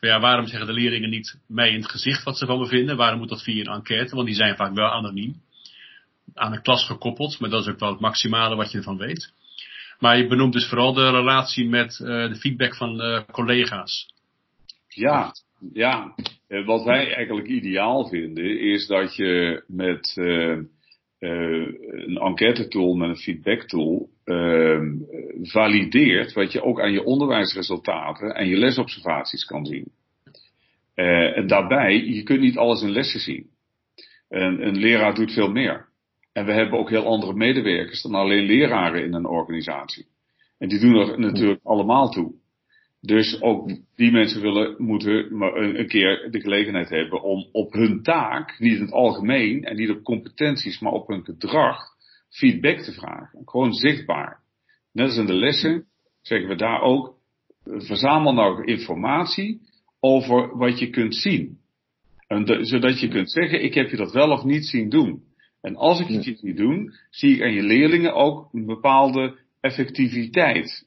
Maar 0.00 0.10
ja, 0.10 0.20
waarom 0.20 0.46
zeggen 0.46 0.66
de 0.66 0.72
leerlingen 0.72 1.10
niet 1.10 1.40
mij 1.46 1.70
in 1.70 1.80
het 1.80 1.90
gezicht 1.90 2.22
wat 2.22 2.38
ze 2.38 2.46
van 2.46 2.58
me 2.58 2.66
vinden? 2.66 2.96
Waarom 2.96 3.18
moet 3.18 3.28
dat 3.28 3.42
via 3.42 3.60
een 3.60 3.72
enquête? 3.72 4.14
Want 4.14 4.26
die 4.26 4.36
zijn 4.36 4.56
vaak 4.56 4.74
wel 4.74 4.90
anoniem. 4.90 5.34
Aan 6.34 6.52
de 6.52 6.60
klas 6.60 6.86
gekoppeld, 6.86 7.40
maar 7.40 7.50
dat 7.50 7.60
is 7.60 7.68
ook 7.68 7.78
wel 7.78 7.90
het 7.90 8.00
maximale 8.00 8.56
wat 8.56 8.70
je 8.70 8.78
ervan 8.78 8.96
weet. 8.96 9.32
Maar 9.98 10.16
je 10.16 10.26
benoemt 10.26 10.52
dus 10.52 10.68
vooral 10.68 10.92
de 10.92 11.10
relatie 11.10 11.68
met 11.68 11.98
uh, 12.02 12.28
de 12.28 12.36
feedback 12.36 12.76
van 12.76 13.24
collega's. 13.30 14.14
Ja, 14.88 15.32
ja. 15.72 16.14
Wat 16.64 16.84
wij 16.84 17.14
eigenlijk 17.14 17.46
ideaal 17.46 18.08
vinden 18.08 18.60
is 18.60 18.86
dat 18.86 19.16
je 19.16 19.62
met 19.66 20.16
uh, 20.16 20.58
een 21.18 22.18
enquête 22.18 22.68
tool 22.68 22.94
met 22.94 23.08
een 23.08 23.16
feedback 23.16 23.62
tool 23.62 24.08
uh, 24.24 24.80
valideert 25.42 26.32
wat 26.32 26.52
je 26.52 26.62
ook 26.62 26.80
aan 26.80 26.92
je 26.92 27.04
onderwijsresultaten 27.04 28.34
en 28.34 28.48
je 28.48 28.56
lesobservaties 28.56 29.44
kan 29.44 29.66
zien. 29.66 29.92
En 30.94 31.46
daarbij, 31.46 32.04
je 32.04 32.22
kunt 32.22 32.40
niet 32.40 32.56
alles 32.56 32.82
in 32.82 32.90
lessen 32.90 33.20
zien. 33.20 33.46
En, 34.28 34.66
een 34.66 34.76
leraar 34.76 35.14
doet 35.14 35.32
veel 35.32 35.50
meer. 35.50 35.87
En 36.38 36.44
we 36.44 36.52
hebben 36.52 36.78
ook 36.78 36.90
heel 36.90 37.06
andere 37.06 37.34
medewerkers 37.34 38.02
dan 38.02 38.14
alleen 38.14 38.44
leraren 38.44 39.04
in 39.04 39.14
een 39.14 39.26
organisatie. 39.26 40.06
En 40.58 40.68
die 40.68 40.80
doen 40.80 40.94
er 40.94 41.20
natuurlijk 41.20 41.60
allemaal 41.62 42.10
toe. 42.10 42.34
Dus 43.00 43.40
ook 43.42 43.68
die 43.96 44.10
mensen 44.10 44.40
willen, 44.40 44.74
moeten 44.78 45.32
een, 45.42 45.78
een 45.78 45.88
keer 45.88 46.28
de 46.30 46.40
gelegenheid 46.40 46.88
hebben 46.88 47.22
om 47.22 47.48
op 47.52 47.72
hun 47.72 48.02
taak, 48.02 48.58
niet 48.58 48.74
in 48.74 48.80
het 48.80 48.92
algemeen 48.92 49.64
en 49.64 49.76
niet 49.76 49.90
op 49.90 50.02
competenties, 50.02 50.78
maar 50.78 50.92
op 50.92 51.08
hun 51.08 51.24
gedrag, 51.24 51.78
feedback 52.28 52.78
te 52.78 52.92
vragen. 52.92 53.42
Gewoon 53.44 53.72
zichtbaar. 53.72 54.40
Net 54.92 55.06
als 55.06 55.16
in 55.16 55.26
de 55.26 55.34
lessen 55.34 55.86
zeggen 56.22 56.48
we 56.48 56.56
daar 56.56 56.80
ook, 56.80 57.14
verzamel 57.64 58.32
nou 58.32 58.64
informatie 58.64 59.60
over 60.00 60.56
wat 60.56 60.78
je 60.78 60.90
kunt 60.90 61.14
zien. 61.14 61.58
En 62.26 62.66
zodat 62.66 63.00
je 63.00 63.08
kunt 63.08 63.30
zeggen, 63.30 63.62
ik 63.62 63.74
heb 63.74 63.90
je 63.90 63.96
dat 63.96 64.12
wel 64.12 64.30
of 64.30 64.44
niet 64.44 64.66
zien 64.66 64.88
doen. 64.88 65.26
En 65.60 65.76
als 65.76 66.00
ik 66.00 66.06
het 66.06 66.42
niet 66.42 66.56
doen, 66.56 66.94
zie 67.10 67.34
ik 67.34 67.42
aan 67.42 67.52
je 67.52 67.62
leerlingen 67.62 68.14
ook 68.14 68.48
een 68.52 68.66
bepaalde 68.66 69.38
effectiviteit 69.60 70.86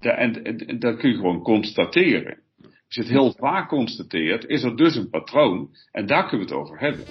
en, 0.00 0.44
en, 0.44 0.78
dat 0.78 0.96
kun 0.96 1.10
je 1.10 1.16
gewoon 1.16 1.42
constateren. 1.42 2.38
Als 2.62 2.94
je 2.94 3.00
het 3.00 3.10
heel 3.10 3.32
vaak 3.32 3.68
constateert, 3.68 4.44
is 4.44 4.62
er 4.62 4.76
dus 4.76 4.96
een 4.96 5.10
patroon. 5.10 5.70
En 5.92 6.06
daar 6.06 6.28
kunnen 6.28 6.46
we 6.46 6.52
het 6.52 6.62
over 6.62 6.78
hebben. 6.78 7.04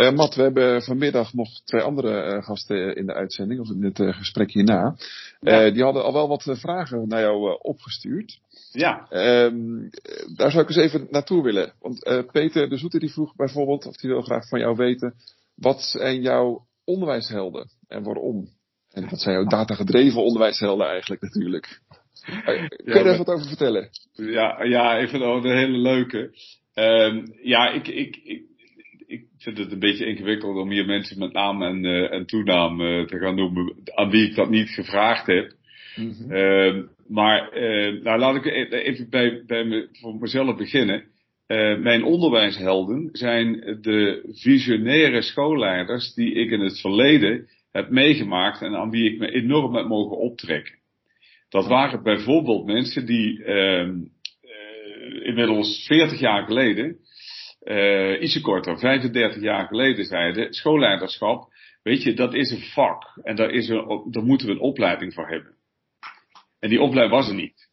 Uh, 0.00 0.12
Matt, 0.12 0.34
we 0.34 0.42
hebben 0.42 0.82
vanmiddag 0.82 1.34
nog 1.34 1.48
twee 1.64 1.82
andere 1.82 2.34
uh, 2.34 2.44
gasten 2.44 2.96
in 2.96 3.06
de 3.06 3.14
uitzending, 3.14 3.60
of 3.60 3.70
in 3.70 3.84
het 3.84 3.98
uh, 3.98 4.16
gesprek 4.16 4.52
hierna. 4.52 4.96
Ja. 5.40 5.70
die 5.70 5.82
hadden 5.82 6.04
al 6.04 6.12
wel 6.12 6.28
wat 6.28 6.42
vragen 6.52 7.08
naar 7.08 7.20
jou 7.20 7.58
opgestuurd. 7.60 8.40
Ja. 8.76 9.06
Ehm, 9.08 9.88
daar 10.34 10.50
zou 10.50 10.62
ik 10.62 10.68
eens 10.68 10.76
even 10.76 11.06
naartoe 11.10 11.42
willen. 11.42 11.72
Want 11.80 12.28
Peter 12.32 12.68
de 12.68 12.76
Zoeter 12.76 13.00
die 13.00 13.12
vroeg 13.12 13.36
bijvoorbeeld, 13.36 13.86
of 13.86 13.96
die 13.96 14.10
wil 14.10 14.22
graag 14.22 14.48
van 14.48 14.58
jou 14.58 14.76
weten, 14.76 15.14
wat 15.54 15.82
zijn 15.82 16.20
jouw 16.20 16.66
onderwijshelden 16.84 17.70
en 17.88 18.02
waarom? 18.02 18.48
En 18.90 19.08
dat 19.08 19.20
zijn 19.20 19.34
jouw 19.34 19.44
datagedreven 19.44 20.22
onderwijshelden 20.22 20.86
eigenlijk 20.86 21.22
natuurlijk. 21.22 21.80
Kun 22.24 22.54
je 22.54 22.68
ja, 22.84 22.94
er 22.94 23.06
even 23.06 23.24
wat 23.24 23.34
over 23.34 23.46
vertellen? 23.46 23.88
Ja, 24.12 24.62
ja 24.62 24.96
ik 24.96 25.08
vind 25.08 25.22
het 25.22 25.44
een 25.44 25.56
hele 25.56 25.78
leuke. 25.78 26.34
Um, 26.74 27.34
ja, 27.42 27.70
ik, 27.70 27.88
ik, 27.88 28.16
ik, 28.16 28.44
ik 29.06 29.24
vind 29.38 29.58
het 29.58 29.72
een 29.72 29.78
beetje 29.78 30.06
ingewikkeld 30.06 30.56
om 30.56 30.70
hier 30.70 30.86
mensen 30.86 31.18
met 31.18 31.32
naam 31.32 31.62
en, 31.62 31.84
uh, 31.84 32.12
en 32.12 32.26
toenaam 32.26 32.78
te 33.06 33.18
gaan 33.18 33.34
noemen 33.34 33.74
aan 33.94 34.10
wie 34.10 34.28
ik 34.28 34.34
dat 34.34 34.50
niet 34.50 34.68
gevraagd 34.68 35.26
heb. 35.26 35.55
-hmm. 35.96 36.32
uh, 36.32 36.82
maar 37.08 37.58
uh, 37.58 38.02
nou, 38.02 38.18
laat 38.18 38.44
ik 38.44 38.70
even 38.70 39.10
bij, 39.10 39.42
me, 39.46 39.88
voor 39.92 40.16
mezelf 40.16 40.56
beginnen. 40.56 41.04
mijn 41.82 42.04
onderwijshelden 42.04 43.08
zijn 43.12 43.78
de 43.80 44.28
visionaire 44.32 45.22
schoolleiders 45.22 46.14
die 46.14 46.32
ik 46.32 46.50
in 46.50 46.60
het 46.60 46.80
verleden 46.80 47.48
heb 47.72 47.90
meegemaakt 47.90 48.62
en 48.62 48.74
aan 48.74 48.90
wie 48.90 49.12
ik 49.12 49.18
me 49.18 49.30
enorm 49.30 49.74
heb 49.74 49.86
mogen 49.86 50.16
optrekken. 50.16 50.74
Dat 51.48 51.66
waren 51.66 52.02
bijvoorbeeld 52.02 52.66
mensen 52.66 53.06
die 53.06 53.38
uh, 53.38 53.88
inmiddels 55.22 55.84
40 55.86 56.20
jaar 56.20 56.44
geleden, 56.44 56.96
uh, 57.64 58.22
ietsje 58.22 58.40
korter, 58.40 58.78
35 58.78 59.42
jaar 59.42 59.66
geleden 59.66 60.04
zeiden, 60.04 60.52
schoolleiderschap, 60.52 61.52
weet 61.82 62.02
je, 62.02 62.14
dat 62.14 62.34
is 62.34 62.50
een 62.50 62.62
vak 62.62 63.20
en 63.22 63.36
daar, 63.36 63.50
is 63.50 63.66
daar 64.10 64.24
moeten 64.24 64.46
we 64.46 64.52
een 64.52 64.60
opleiding 64.60 65.14
voor 65.14 65.28
hebben. 65.28 65.55
En 66.66 66.72
die 66.72 66.80
opleiding 66.80 67.20
was 67.20 67.28
er 67.28 67.34
niet. 67.34 67.68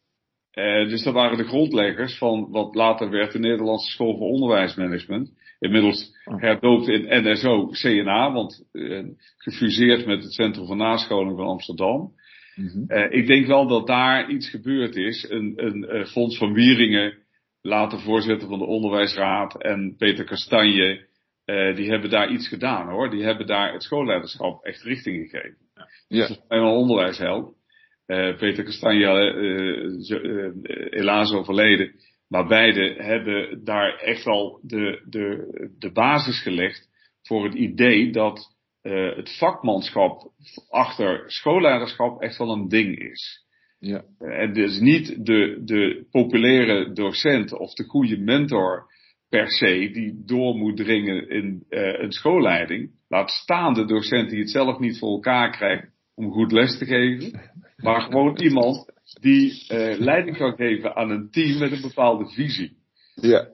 Uh, 0.54 0.88
dus 0.88 1.02
dat 1.02 1.14
waren 1.14 1.36
de 1.36 1.44
grondleggers 1.44 2.18
van 2.18 2.50
wat 2.50 2.74
later 2.74 3.10
werd 3.10 3.32
de 3.32 3.38
Nederlandse 3.38 3.90
School 3.90 4.16
voor 4.16 4.28
Onderwijsmanagement. 4.28 5.32
Inmiddels 5.58 6.16
oh. 6.24 6.40
herdoopt 6.40 6.88
in 6.88 7.06
NSO 7.08 7.66
CNA, 7.66 8.32
want 8.32 8.66
uh, 8.72 9.04
gefuseerd 9.36 10.06
met 10.06 10.22
het 10.22 10.32
Centrum 10.32 10.66
van 10.66 10.76
Nascholing 10.76 11.36
van 11.36 11.46
Amsterdam. 11.46 12.12
Mm-hmm. 12.54 12.84
Uh, 12.88 13.06
ik 13.10 13.26
denk 13.26 13.46
wel 13.46 13.66
dat 13.66 13.86
daar 13.86 14.30
iets 14.30 14.50
gebeurd 14.50 14.96
is. 14.96 15.30
Een, 15.30 15.52
een, 15.56 16.06
Fons 16.06 16.38
van 16.38 16.52
Wieringen, 16.52 17.18
later 17.60 18.00
voorzitter 18.00 18.48
van 18.48 18.58
de 18.58 18.66
Onderwijsraad, 18.66 19.62
en 19.62 19.94
Peter 19.98 20.24
Kastanje, 20.24 21.06
uh, 21.46 21.76
die 21.76 21.90
hebben 21.90 22.10
daar 22.10 22.30
iets 22.30 22.48
gedaan 22.48 22.88
hoor. 22.88 23.10
Die 23.10 23.22
hebben 23.22 23.46
daar 23.46 23.72
het 23.72 23.82
schoolleiderschap 23.82 24.64
echt 24.64 24.82
richting 24.82 25.30
gegeven. 25.30 25.58
Ja. 25.74 25.88
Dus 26.08 26.28
dat 26.28 26.36
is 26.36 26.44
een 26.48 26.62
onderwijsheld. 26.62 27.62
Uh, 28.06 28.36
Peter 28.36 28.64
Kastanje, 28.64 29.34
uh, 29.34 30.50
helaas 30.90 31.32
overleden. 31.32 31.92
Maar 32.28 32.46
beide 32.46 32.94
hebben 32.98 33.64
daar 33.64 33.98
echt 33.98 34.24
wel 34.24 34.60
de, 34.62 35.02
de, 35.08 35.46
de 35.78 35.92
basis 35.92 36.42
gelegd 36.42 36.88
voor 37.22 37.44
het 37.44 37.54
idee 37.54 38.12
dat 38.12 38.52
het 38.82 39.36
vakmanschap 39.38 40.32
achter 40.68 41.22
schoolleiderschap 41.26 42.20
echt 42.20 42.38
wel 42.38 42.52
een 42.52 42.68
ding 42.68 42.98
is. 42.98 43.44
Ja. 43.78 44.04
En 44.18 44.52
dus 44.52 44.80
niet 44.80 45.26
de, 45.26 45.62
de 45.64 46.06
populaire 46.10 46.92
docent 46.92 47.58
of 47.58 47.74
de 47.74 47.84
goede 47.84 48.18
mentor 48.18 48.86
per 49.28 49.50
se 49.50 49.90
die 49.92 50.22
door 50.26 50.54
moet 50.54 50.76
dringen 50.76 51.28
in 51.28 51.64
uh, 51.70 51.98
een 51.98 52.12
schoolleiding. 52.12 52.90
Laat 53.08 53.30
staan 53.30 53.74
de 53.74 53.84
docent 53.84 54.30
die 54.30 54.38
het 54.38 54.50
zelf 54.50 54.78
niet 54.78 54.98
voor 54.98 55.10
elkaar 55.10 55.50
krijgt 55.50 55.90
om 56.14 56.30
goed 56.30 56.52
les 56.52 56.78
te 56.78 56.84
geven. 56.84 57.40
Maar 57.76 58.00
gewoon 58.00 58.36
iemand 58.36 58.92
die 59.20 59.66
uh, 59.72 59.98
leiding 59.98 60.36
kan 60.36 60.54
geven 60.54 60.96
aan 60.96 61.10
een 61.10 61.30
team 61.30 61.58
met 61.58 61.72
een 61.72 61.80
bepaalde 61.80 62.26
visie. 62.26 62.76
Ja, 63.14 63.48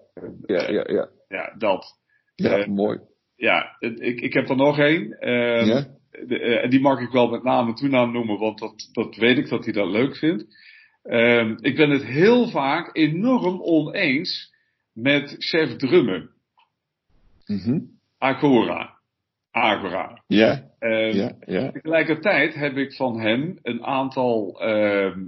ja, 0.46 0.70
ja. 0.70 0.84
Ja, 0.88 1.08
ja 1.28 1.54
dat. 1.58 1.98
Ja, 2.34 2.58
uh, 2.58 2.66
mooi. 2.66 2.98
Ja, 3.36 3.76
ik, 3.78 4.20
ik 4.20 4.32
heb 4.32 4.48
er 4.48 4.56
nog 4.56 4.78
één. 4.78 5.16
Uh, 5.20 5.66
ja? 5.66 5.86
En 6.62 6.70
die 6.70 6.80
mag 6.80 7.00
ik 7.00 7.10
wel 7.10 7.28
met 7.28 7.42
naam 7.42 7.68
en 7.68 7.74
toenaam 7.74 8.12
noemen, 8.12 8.38
want 8.38 8.58
dat, 8.58 8.88
dat 8.92 9.16
weet 9.16 9.38
ik 9.38 9.48
dat 9.48 9.64
hij 9.64 9.72
dat 9.72 9.90
leuk 9.90 10.16
vindt. 10.16 10.44
Uh, 11.04 11.50
ik 11.60 11.76
ben 11.76 11.90
het 11.90 12.04
heel 12.04 12.48
vaak 12.48 12.96
enorm 12.96 13.62
oneens 13.62 14.54
met 14.92 15.34
chef 15.38 15.76
drummen. 15.76 16.30
Mm 17.46 17.58
-hmm. 17.58 17.98
Agora. 18.18 18.99
Agora. 19.50 20.22
Ja, 20.26 20.68
Ehm, 20.78 21.16
ja, 21.16 21.36
ja. 21.46 21.70
Tegelijkertijd 21.70 22.54
heb 22.54 22.76
ik 22.76 22.92
van 22.94 23.20
hem 23.20 23.58
een 23.62 23.84
aantal 23.84 24.60
ehm, 24.60 25.24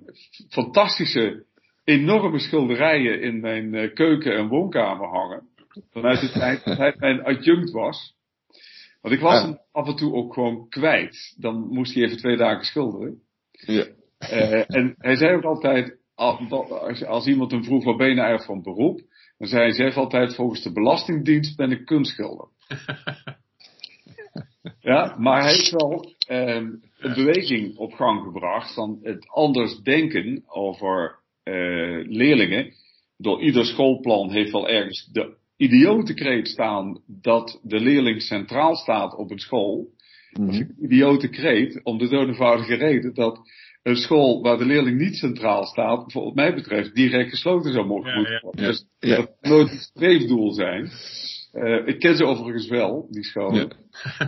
fantastische, 0.48 1.44
enorme 1.84 2.38
schilderijen 2.38 3.20
in 3.20 3.40
mijn 3.40 3.74
eh, 3.74 3.94
keuken 3.94 4.36
en 4.36 4.48
woonkamer 4.48 5.08
hangen. 5.08 5.48
Vanuit 5.90 6.20
de 6.20 6.30
tijd 6.30 6.64
dat 6.64 6.78
hij 6.78 6.94
mijn 6.98 7.22
adjunct 7.24 7.70
was. 7.70 8.14
Want 9.00 9.14
ik 9.14 9.20
was 9.20 9.40
Ja. 9.40 9.46
hem 9.46 9.58
af 9.72 9.86
en 9.88 9.96
toe 9.96 10.12
ook 10.14 10.34
gewoon 10.34 10.68
kwijt. 10.68 11.34
Dan 11.38 11.68
moest 11.68 11.94
hij 11.94 12.02
even 12.04 12.16
twee 12.16 12.36
dagen 12.36 12.64
schilderen. 12.64 13.22
ja. 13.50 13.84
Eh, 14.18 14.76
en 14.76 14.94
hij 14.98 15.16
zei 15.16 15.34
ook 15.36 15.44
altijd, 15.44 15.98
al- 16.14 16.78
als, 16.78 17.04
als 17.04 17.26
iemand 17.26 17.50
hem 17.50 17.64
vroeg, 17.64 17.84
wat 17.84 17.96
ben 17.96 18.08
je 18.08 18.14
nou 18.14 18.26
eigenlijk 18.28 18.64
van 18.64 18.74
beroep? 18.74 19.00
Dan 19.38 19.48
zei 19.48 19.62
hij 19.62 19.72
zelf 19.72 19.96
altijd, 19.96 20.34
volgens 20.34 20.62
de 20.62 20.72
Belastingdienst 20.72 21.56
ben 21.56 21.70
ik 21.70 21.84
kunstschilder. 21.84 22.46
ja, 24.82 25.16
maar 25.18 25.42
hij 25.42 25.52
heeft 25.52 25.70
wel 25.70 26.14
ehm, 26.26 26.70
een 26.98 27.14
beweging 27.14 27.76
op 27.76 27.92
gang 27.92 28.22
gebracht 28.22 28.74
van 28.74 28.98
het 29.02 29.28
anders 29.28 29.78
denken 29.78 30.42
over 30.46 31.18
eh, 31.42 31.54
leerlingen. 32.08 32.72
Door 33.16 33.42
ieder 33.42 33.64
schoolplan 33.64 34.30
heeft 34.30 34.52
wel 34.52 34.68
ergens 34.68 35.08
de 35.12 35.36
idiote 35.56 36.14
kreet 36.14 36.48
staan 36.48 37.02
dat 37.06 37.60
de 37.62 37.80
leerling 37.80 38.22
centraal 38.22 38.76
staat 38.76 39.16
op 39.16 39.30
een 39.30 39.38
school. 39.38 39.86
Mhm. 40.32 40.48
is 40.48 40.58
een 40.58 40.76
idiote 40.80 41.28
kreet 41.28 41.80
om 41.82 41.98
de 41.98 42.08
doodeenvoudige 42.08 42.74
reden 42.74 43.14
dat 43.14 43.40
een 43.82 43.96
school 43.96 44.42
waar 44.42 44.58
de 44.58 44.64
leerling 44.64 44.98
niet 44.98 45.16
centraal 45.16 45.64
staat, 45.64 46.12
wat 46.12 46.34
mij 46.34 46.54
betreft, 46.54 46.94
direct 46.94 47.30
gesloten 47.30 47.72
zou 47.72 47.86
mogen 47.86 48.10
Ja, 48.10 48.16
moeten 48.16 48.34
ja. 48.34 48.40
worden. 48.40 48.62
Ja, 48.64 48.68
Dus 48.70 48.84
ja. 48.98 49.16
dat 49.16 49.36
kan 49.40 49.50
nooit 49.50 49.70
een 49.70 49.78
streefdoel 49.78 50.52
zijn. 50.52 50.90
Eh, 51.52 51.86
ik 51.86 51.98
ken 51.98 52.16
ze 52.16 52.24
overigens 52.24 52.68
wel, 52.68 53.06
die 53.10 53.24
scholen. 53.24 53.70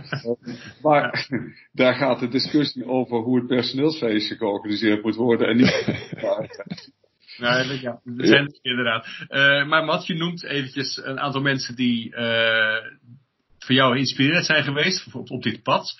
Eh, 0.09 0.53
maar 0.81 1.27
daar 1.71 1.95
gaat 1.95 2.19
de 2.19 2.27
discussie 2.27 2.85
over 2.85 3.17
hoe 3.17 3.37
het 3.37 3.47
personeelsfeestje 3.47 4.35
georganiseerd 4.35 5.03
moet 5.03 5.15
worden 5.15 5.47
en 5.47 5.57
niet. 5.57 6.11
Nou, 6.21 6.47
ja, 7.37 7.63
ja, 7.81 8.01
er 8.17 8.57
inderdaad. 8.61 9.07
Eh, 9.27 9.67
maar 9.67 9.85
Mat, 9.85 10.07
je 10.07 10.13
noemt 10.13 10.43
eventjes 10.43 11.01
een 11.03 11.19
aantal 11.19 11.41
mensen 11.41 11.75
die 11.75 12.15
eh, 12.15 12.91
voor 13.59 13.75
jou 13.75 13.93
geïnspireerd 13.93 14.45
zijn 14.45 14.63
geweest 14.63 15.13
op, 15.13 15.31
op 15.31 15.43
dit 15.43 15.63
pad. 15.63 15.95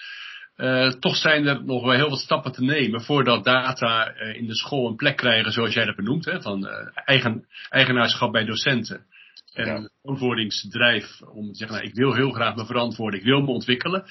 Eh, 0.56 0.90
toch 0.90 1.16
zijn 1.16 1.48
er 1.48 1.64
nog 1.64 1.84
wel 1.84 1.94
heel 1.94 2.10
wat 2.10 2.20
stappen 2.20 2.52
te 2.52 2.64
nemen 2.64 3.02
voordat 3.02 3.44
data 3.44 4.14
eh, 4.14 4.36
in 4.36 4.48
de 4.48 4.56
school 4.56 4.88
een 4.88 4.96
plek 4.96 5.18
krijgen 5.18 5.52
zoals 5.52 5.74
jij 5.74 5.86
dat 5.86 5.96
benoemt. 5.96 6.26
Hè, 6.26 6.42
van 6.42 6.68
eh, 6.68 6.88
eigen, 6.94 7.46
eigenaarschap 7.70 8.32
bij 8.32 8.46
docenten. 8.46 9.06
En 9.56 9.66
Ja. 9.66 9.76
een 9.76 9.90
verantwoordingsdrijf 10.02 11.22
om 11.22 11.52
te 11.52 11.58
zeggen, 11.58 11.78
nou, 11.78 11.90
ik 11.90 11.96
wil 11.96 12.14
heel 12.14 12.32
graag 12.32 12.56
me 12.56 12.66
verantwoorden, 12.66 13.20
ik 13.20 13.26
wil 13.26 13.42
me 13.42 13.48
ontwikkelen. 13.48 14.04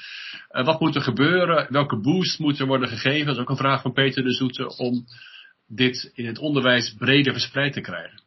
Eh, 0.48 0.64
wat 0.64 0.80
moet 0.80 0.94
er 0.94 1.02
gebeuren? 1.02 1.66
Welke 1.70 2.00
boost 2.00 2.38
moet 2.38 2.58
er 2.58 2.66
worden 2.66 2.88
gegeven? 2.88 3.26
Dat 3.26 3.34
is 3.34 3.40
ook 3.40 3.50
een 3.50 3.56
vraag 3.56 3.82
van 3.82 3.92
Peter 3.92 4.22
de 4.22 4.32
Zoete 4.32 4.76
om 4.76 5.04
dit 5.66 6.10
in 6.14 6.26
het 6.26 6.38
onderwijs 6.38 6.94
breder 6.98 7.32
verspreid 7.32 7.72
te 7.72 7.80
krijgen. 7.80 8.22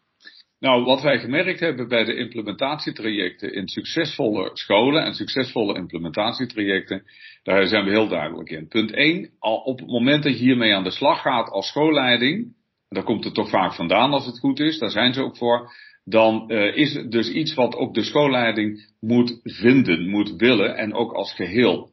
Nou, 0.60 0.84
wat 0.84 1.02
wij 1.02 1.20
gemerkt 1.20 1.60
hebben 1.60 1.88
bij 1.88 2.04
de 2.04 2.16
implementatietrajecten 2.16 3.54
in 3.54 3.68
succesvolle 3.68 4.50
scholen 4.54 5.04
en 5.04 5.14
succesvolle 5.14 5.76
implementatietrajecten, 5.76 7.04
daar 7.44 7.68
zijn 7.68 7.86
we 7.86 7.92
heel 7.92 8.08
duidelijk 8.08 8.50
in. 8.50 8.68
Punt 8.68 8.92
1, 8.92 9.30
al 9.40 9.58
op 9.58 9.80
het 9.80 9.88
moment 9.88 10.24
dat 10.24 10.34
je 10.34 10.44
hiermee 10.46 10.76
aan 10.76 10.84
de 10.84 10.92
slag 10.92 11.22
gaat 11.22 11.50
als 11.50 11.68
schoolleiding, 11.68 12.56
daar 12.90 13.04
komt 13.04 13.24
het 13.24 13.34
toch 13.34 13.50
vaak 13.50 13.74
vandaan 13.74 14.12
als 14.12 14.26
het 14.26 14.40
goed 14.40 14.60
is, 14.60 14.80
daar 14.80 14.90
zijn 14.90 15.14
ze 15.14 15.22
ook 15.22 15.38
voor, 15.38 15.72
dan 16.10 16.46
uh, 16.48 16.76
is 16.78 16.94
het 16.94 17.12
dus 17.12 17.30
iets 17.30 17.54
wat 17.54 17.76
ook 17.76 17.94
de 17.94 18.04
schoolleiding 18.04 18.90
moet 19.00 19.40
vinden, 19.44 20.10
moet 20.10 20.36
willen 20.36 20.76
en 20.78 20.94
ook 20.94 21.12
als 21.12 21.34
geheel. 21.34 21.92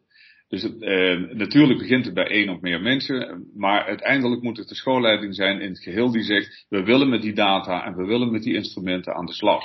Dus 0.49 0.65
uh, 0.65 1.31
natuurlijk 1.33 1.79
begint 1.79 2.05
het 2.05 2.15
bij 2.15 2.27
één 2.27 2.49
of 2.49 2.61
meer 2.61 2.81
mensen, 2.81 3.49
maar 3.55 3.85
uiteindelijk 3.85 4.43
moet 4.43 4.57
het 4.57 4.69
de 4.69 4.75
schoolleiding 4.75 5.35
zijn 5.35 5.61
in 5.61 5.69
het 5.69 5.83
geheel 5.83 6.11
die 6.11 6.23
zegt, 6.23 6.67
we 6.69 6.83
willen 6.83 7.09
met 7.09 7.23
die 7.23 7.33
data 7.33 7.85
en 7.85 7.97
we 7.97 8.05
willen 8.05 8.33
met 8.33 8.43
die 8.43 8.55
instrumenten 8.55 9.15
aan 9.15 9.27
de 9.27 9.33
slag. 9.33 9.63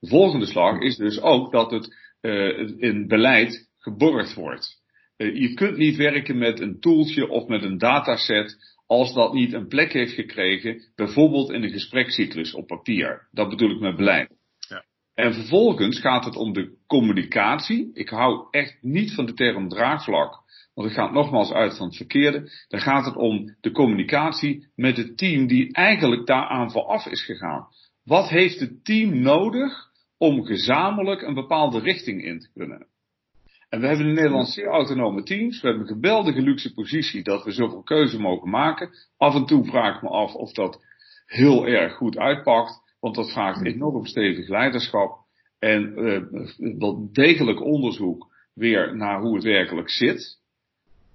De 0.00 0.08
volgende 0.08 0.46
slag 0.46 0.80
is 0.80 0.96
dus 0.96 1.20
ook 1.20 1.52
dat 1.52 1.70
het 1.70 1.96
uh, 2.22 2.58
in 2.78 3.06
beleid 3.06 3.68
geborgd 3.78 4.34
wordt. 4.34 4.82
je 5.16 5.54
kunt 5.54 5.76
niet 5.76 5.96
werken 5.96 6.38
met 6.38 6.60
een 6.60 6.80
toeltje 6.80 7.28
of 7.28 7.48
met 7.48 7.62
een 7.62 7.78
dataset 7.78 8.75
als 8.86 9.14
dat 9.14 9.32
niet 9.32 9.52
een 9.52 9.68
plek 9.68 9.92
heeft 9.92 10.12
gekregen, 10.12 10.82
bijvoorbeeld 10.94 11.50
in 11.50 11.62
een 11.62 11.70
gesprekscyclus 11.70 12.54
op 12.54 12.66
papier. 12.66 13.28
Dat 13.30 13.48
bedoel 13.48 13.70
ik 13.70 13.80
met 13.80 13.96
beleid. 13.96 14.30
Ja. 14.68 14.84
En 15.14 15.34
vervolgens 15.34 16.00
gaat 16.00 16.24
het 16.24 16.36
om 16.36 16.52
de 16.52 16.76
communicatie. 16.86 17.90
Ik 17.94 18.08
hou 18.08 18.46
echt 18.50 18.78
niet 18.80 19.14
van 19.14 19.26
de 19.26 19.32
term 19.34 19.68
draagvlak, 19.68 20.42
want 20.74 20.88
het 20.88 20.96
gaat 20.96 21.12
nogmaals 21.12 21.52
uit 21.52 21.76
van 21.76 21.86
het 21.86 21.96
verkeerde. 21.96 22.50
Dan 22.68 22.80
gaat 22.80 23.04
het 23.04 23.16
om 23.16 23.56
de 23.60 23.70
communicatie 23.70 24.68
met 24.74 24.96
het 24.96 25.16
team 25.16 25.46
die 25.46 25.72
eigenlijk 25.72 26.26
daaraan 26.26 26.70
vooraf 26.70 27.06
is 27.06 27.24
gegaan. 27.24 27.66
Wat 28.04 28.28
heeft 28.28 28.60
het 28.60 28.84
team 28.84 29.20
nodig 29.20 29.90
om 30.18 30.44
gezamenlijk 30.44 31.22
een 31.22 31.34
bepaalde 31.34 31.78
richting 31.78 32.24
in 32.24 32.40
te 32.40 32.50
kunnen? 32.52 32.86
En 33.68 33.80
we 33.80 33.86
hebben 33.86 34.06
in 34.06 34.14
Nederland 34.14 34.48
zeer 34.48 34.66
autonome 34.66 35.22
teams. 35.22 35.60
We 35.60 35.68
hebben 35.68 35.88
een 35.88 35.94
geweldige 35.94 36.42
luxe 36.42 36.72
positie 36.72 37.22
dat 37.22 37.44
we 37.44 37.52
zoveel 37.52 37.82
keuze 37.82 38.20
mogen 38.20 38.50
maken. 38.50 38.90
Af 39.16 39.34
en 39.34 39.46
toe 39.46 39.64
vraag 39.64 39.96
ik 39.96 40.02
me 40.02 40.08
af 40.08 40.34
of 40.34 40.52
dat 40.52 40.84
heel 41.26 41.66
erg 41.66 41.94
goed 41.94 42.18
uitpakt. 42.18 42.84
Want 43.00 43.14
dat 43.14 43.32
vraagt 43.32 43.64
enorm 43.64 44.06
stevig 44.06 44.48
leiderschap. 44.48 45.18
En 45.58 45.98
uh, 45.98 46.22
wel 46.78 47.12
degelijk 47.12 47.60
onderzoek 47.60 48.26
weer 48.54 48.96
naar 48.96 49.20
hoe 49.20 49.34
het 49.34 49.44
werkelijk 49.44 49.90
zit. 49.90 50.38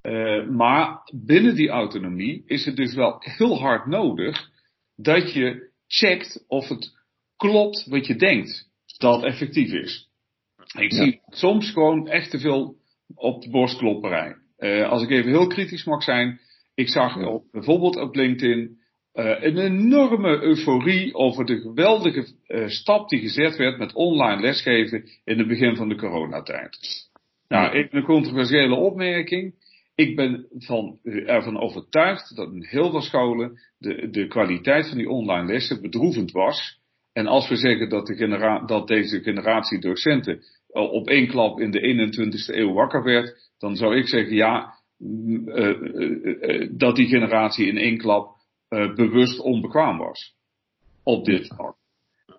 Uh, 0.03 0.47
maar 0.47 1.01
binnen 1.13 1.55
die 1.55 1.69
autonomie 1.69 2.43
is 2.45 2.65
het 2.65 2.75
dus 2.75 2.93
wel 2.93 3.15
heel 3.19 3.59
hard 3.59 3.85
nodig 3.85 4.49
dat 4.95 5.33
je 5.33 5.69
checkt 5.87 6.45
of 6.47 6.67
het 6.67 6.97
klopt 7.37 7.85
wat 7.85 8.07
je 8.07 8.15
denkt 8.15 8.69
dat 8.97 9.23
effectief 9.23 9.71
is. 9.71 10.10
Ik 10.77 10.91
ja. 10.91 11.03
zie 11.03 11.21
soms 11.27 11.71
gewoon 11.71 12.07
echt 12.07 12.31
te 12.31 12.39
veel 12.39 12.75
op 13.15 13.41
de 13.41 13.49
borstklopperij. 13.49 14.35
Uh, 14.57 14.89
als 14.89 15.03
ik 15.03 15.09
even 15.09 15.29
heel 15.29 15.47
kritisch 15.47 15.83
mag 15.83 16.03
zijn. 16.03 16.39
Ik 16.75 16.89
zag 16.89 17.27
op, 17.27 17.43
bijvoorbeeld 17.51 17.95
op 17.95 18.15
LinkedIn 18.15 18.79
uh, 19.13 19.43
een 19.43 19.57
enorme 19.57 20.41
euforie 20.41 21.13
over 21.13 21.45
de 21.45 21.61
geweldige 21.61 22.27
uh, 22.47 22.67
stap 22.67 23.09
die 23.09 23.19
gezet 23.19 23.55
werd 23.55 23.77
met 23.77 23.93
online 23.93 24.41
lesgeven 24.41 25.09
in 25.23 25.37
het 25.37 25.47
begin 25.47 25.75
van 25.75 25.89
de 25.89 25.95
coronatijd. 25.95 26.77
Nou, 27.47 27.71
even 27.71 27.97
een 27.97 28.03
controversiële 28.03 28.75
opmerking. 28.75 29.53
Ik 29.95 30.15
ben 30.15 30.47
van, 30.57 30.99
ervan 31.25 31.59
overtuigd 31.59 32.35
dat 32.35 32.51
in 32.51 32.65
heel 32.65 32.89
veel 32.89 33.01
scholen 33.01 33.59
de, 33.77 34.09
de 34.09 34.27
kwaliteit 34.27 34.87
van 34.87 34.97
die 34.97 35.09
online 35.09 35.51
lessen 35.51 35.81
bedroevend 35.81 36.31
was. 36.31 36.80
En 37.13 37.27
als 37.27 37.49
we 37.49 37.55
zeggen 37.55 37.89
dat, 37.89 38.07
de 38.07 38.15
genera 38.15 38.65
dat 38.65 38.87
deze 38.87 39.21
generatie 39.21 39.79
docenten 39.79 40.41
op 40.73 41.07
één 41.07 41.27
klap 41.27 41.59
in 41.59 41.71
de 41.71 41.79
21ste 41.79 42.55
eeuw 42.55 42.73
wakker 42.73 43.03
werd, 43.03 43.51
dan 43.57 43.75
zou 43.75 43.95
ik 43.95 44.07
zeggen 44.07 44.35
ja, 44.35 44.73
uh, 44.99 45.81
uh, 45.81 46.25
uh, 46.41 46.69
dat 46.71 46.95
die 46.95 47.07
generatie 47.07 47.67
in 47.67 47.77
één 47.77 47.97
klap 47.97 48.39
bewust 48.95 49.39
onbekwaam 49.39 49.97
was. 49.97 50.35
Op 51.03 51.25
dit 51.25 51.47
vlak. 51.47 51.75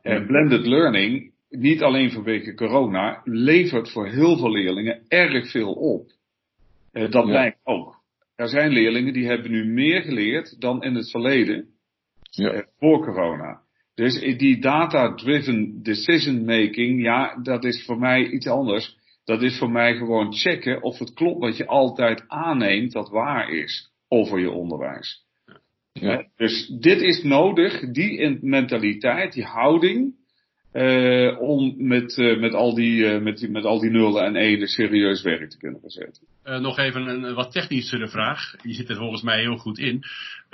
En 0.02 0.26
blended 0.26 0.66
learning, 0.66 1.32
niet 1.48 1.82
alleen 1.82 2.10
vanwege 2.10 2.54
corona, 2.54 3.20
levert 3.24 3.90
voor 3.90 4.06
heel 4.06 4.36
veel 4.36 4.50
leerlingen 4.50 5.04
erg 5.08 5.50
veel 5.50 5.72
op. 5.72 6.10
dat 6.92 7.24
blijkt 7.24 7.58
ja. 7.64 7.72
ook. 7.72 8.02
Er 8.34 8.48
zijn 8.48 8.72
leerlingen 8.72 9.12
die 9.12 9.26
hebben 9.26 9.50
nu 9.50 9.64
meer 9.64 10.02
geleerd 10.02 10.60
dan 10.60 10.82
in 10.82 10.94
het 10.94 11.10
verleden, 11.10 11.68
ja. 12.30 12.66
voor 12.78 13.04
corona. 13.04 13.60
Dus 13.94 14.20
die 14.20 14.60
data-driven 14.60 15.82
decision 15.82 16.44
making, 16.44 17.02
ja, 17.02 17.42
dat 17.42 17.64
is 17.64 17.84
voor 17.84 17.98
mij 17.98 18.28
iets 18.28 18.46
anders. 18.46 18.96
Dat 19.24 19.42
is 19.42 19.58
voor 19.58 19.70
mij 19.70 19.96
gewoon 19.96 20.34
checken 20.34 20.82
of 20.82 20.98
het 20.98 21.12
klopt 21.12 21.40
wat 21.40 21.56
je 21.56 21.66
altijd 21.66 22.24
aanneemt 22.28 22.92
dat 22.92 23.10
waar 23.10 23.50
is 23.50 23.90
over 24.08 24.40
je 24.40 24.50
onderwijs. 24.50 25.24
Ja. 25.92 26.28
Dus 26.36 26.66
dit 26.66 27.00
is 27.00 27.22
nodig, 27.22 27.90
die 27.90 28.38
mentaliteit, 28.40 29.32
die 29.32 29.44
houding, 29.44 30.14
uh, 30.72 31.40
om 31.40 31.74
met, 31.76 32.16
uh, 32.16 32.40
met, 32.40 32.54
al 32.54 32.74
die, 32.74 32.96
uh, 32.96 33.22
met, 33.22 33.48
met 33.50 33.64
al 33.64 33.80
die 33.80 33.90
nullen 33.90 34.24
en 34.24 34.36
enen 34.36 34.68
serieus 34.68 35.22
werk 35.22 35.50
te 35.50 35.58
kunnen 35.58 35.80
verzetten. 35.80 36.26
Uh, 36.44 36.58
nog 36.58 36.78
even 36.78 37.06
een, 37.06 37.22
een 37.22 37.34
wat 37.34 37.52
technischere 37.52 38.08
vraag. 38.08 38.54
Je 38.62 38.72
zit 38.72 38.88
er 38.88 38.96
volgens 38.96 39.22
mij 39.22 39.40
heel 39.40 39.56
goed 39.56 39.78
in. 39.78 40.02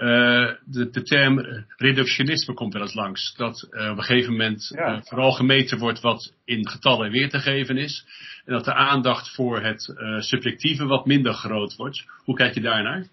Uh, 0.00 0.50
de, 0.64 0.90
de 0.90 1.02
term 1.02 1.64
reductionisme 1.76 2.54
komt 2.54 2.72
wel 2.72 2.82
eens 2.82 2.94
langs. 2.94 3.34
Dat 3.36 3.68
uh, 3.70 3.90
op 3.90 3.96
een 3.96 4.02
gegeven 4.02 4.32
moment 4.32 4.72
ja. 4.74 5.02
vooral 5.02 5.32
gemeten 5.32 5.78
wordt 5.78 6.00
wat 6.00 6.34
in 6.44 6.68
getallen 6.68 7.10
weer 7.10 7.28
te 7.28 7.38
geven 7.38 7.76
is. 7.76 8.06
En 8.44 8.52
dat 8.52 8.64
de 8.64 8.74
aandacht 8.74 9.34
voor 9.34 9.60
het 9.60 9.94
subjectieve 10.18 10.84
wat 10.84 11.06
minder 11.06 11.32
groot 11.32 11.76
wordt. 11.76 12.04
Hoe 12.24 12.34
kijk 12.34 12.54
je 12.54 12.60
daarnaar? 12.60 13.06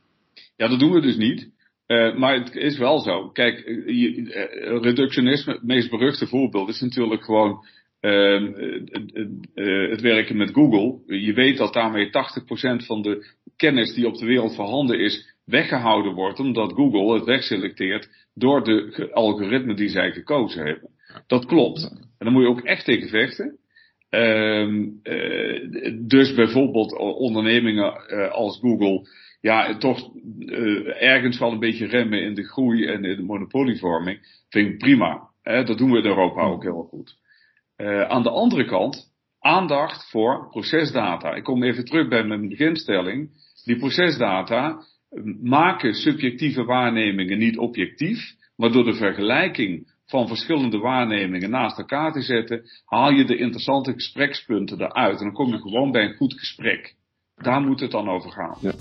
Ja, 0.58 0.68
dat 0.68 0.80
doen 0.80 0.92
we 0.92 1.02
dus 1.02 1.18
niet. 1.18 1.50
Maar 2.18 2.34
het 2.34 2.56
is 2.56 2.78
wel 2.78 3.00
zo. 3.00 3.30
Kijk, 3.30 3.66
je, 3.86 4.80
reductionisme, 4.82 5.54
het 5.54 5.64
meest 5.64 5.90
beruchte 5.90 6.28
voorbeeld 6.28 6.70
is 6.70 6.82
natuurlijk 6.82 7.24
gewoon 7.24 7.66
Ehm, 8.06 8.52
het 9.90 10.02
werken 10.02 10.38
met 10.38 10.54
Google. 10.54 11.18
Je 11.20 11.34
weet 11.34 11.58
dat 11.58 11.74
daarmee 11.74 12.10
80% 12.10 12.86
van 12.86 13.02
de 13.02 13.26
kennis 13.56 13.94
die 13.94 14.08
op 14.08 14.18
de 14.18 14.26
wereld 14.26 14.56
voorhanden 14.56 15.00
is, 15.00 15.35
weggehouden 15.46 16.14
wordt, 16.14 16.40
omdat 16.40 16.74
Google 16.74 17.14
het 17.14 17.26
wegselecteert 17.26 18.10
door 18.34 18.64
de 18.64 19.10
algoritmen 19.14 19.76
die 19.76 19.90
zij 19.90 20.12
gekozen 20.12 20.66
hebben. 20.66 20.90
Dat 21.28 21.46
klopt. 21.46 21.84
En 22.18 22.26
dan 22.26 22.34
moet 22.34 22.42
je 22.42 22.50
ook 22.50 22.62
echt 22.62 22.86
tegen 22.86 23.10
vechten. 23.10 23.58
Ehm, 24.10 24.90
dus 26.08 26.34
bijvoorbeeld 26.34 26.98
ondernemingen 26.98 28.08
als 28.32 28.60
Google 28.60 29.08
ja, 29.42 29.78
toch 29.78 30.12
uh, 30.40 31.02
ergens 31.04 31.40
wel 31.40 31.52
een 31.52 31.60
beetje 31.60 31.86
remmen 31.86 32.22
in 32.22 32.34
de 32.34 32.44
groei 32.44 32.86
en 32.86 33.04
in 33.04 33.16
de 33.16 33.24
monopolievorming, 33.24 34.44
vind 34.50 34.70
ik 34.70 34.78
prima. 34.78 35.30
Dat 35.44 35.78
doen 35.78 35.92
we 35.92 35.98
in 35.98 36.06
Europa 36.06 36.42
ook 36.42 36.64
heel 36.64 36.88
goed. 36.90 37.18
Aan 38.08 38.24
de 38.24 38.30
andere 38.30 38.66
kant, 38.66 39.12
aandacht 39.40 40.10
voor 40.10 40.50
procesdata. 40.50 41.34
Ik 41.34 41.44
kom 41.44 41.64
even 41.64 41.86
terug 41.86 42.08
bij 42.08 42.24
mijn 42.24 42.50
beginstelling. 42.50 43.30
Die 43.64 43.78
procesdata 43.78 44.82
maken 45.42 45.94
subjectieve 45.94 46.64
waarnemingen 46.64 47.38
niet 47.38 47.58
objectief, 47.58 48.36
maar 48.56 48.72
door 48.72 48.84
de 48.84 48.94
vergelijking 48.94 49.94
van 50.06 50.28
verschillende 50.28 50.78
waarnemingen 50.78 51.50
naast 51.50 51.78
elkaar 51.78 52.12
te 52.12 52.22
zetten, 52.22 52.64
haal 52.86 53.12
je 53.12 53.26
de 53.26 53.38
interessante 53.38 53.94
gesprekspunten 53.94 54.82
eruit. 54.82 55.18
En 55.18 55.26
dan 55.26 55.34
kom 55.34 55.52
je 55.52 55.62
gewoon 55.62 55.92
bij 55.92 56.04
een 56.04 56.16
goed 56.16 56.34
gesprek. 56.34 56.96
Daar 57.36 57.62
moet 57.62 57.80
het 57.80 57.92
dan 57.92 58.10
over 58.10 58.32
gaan. 58.32 58.58
Ja. 58.62 58.74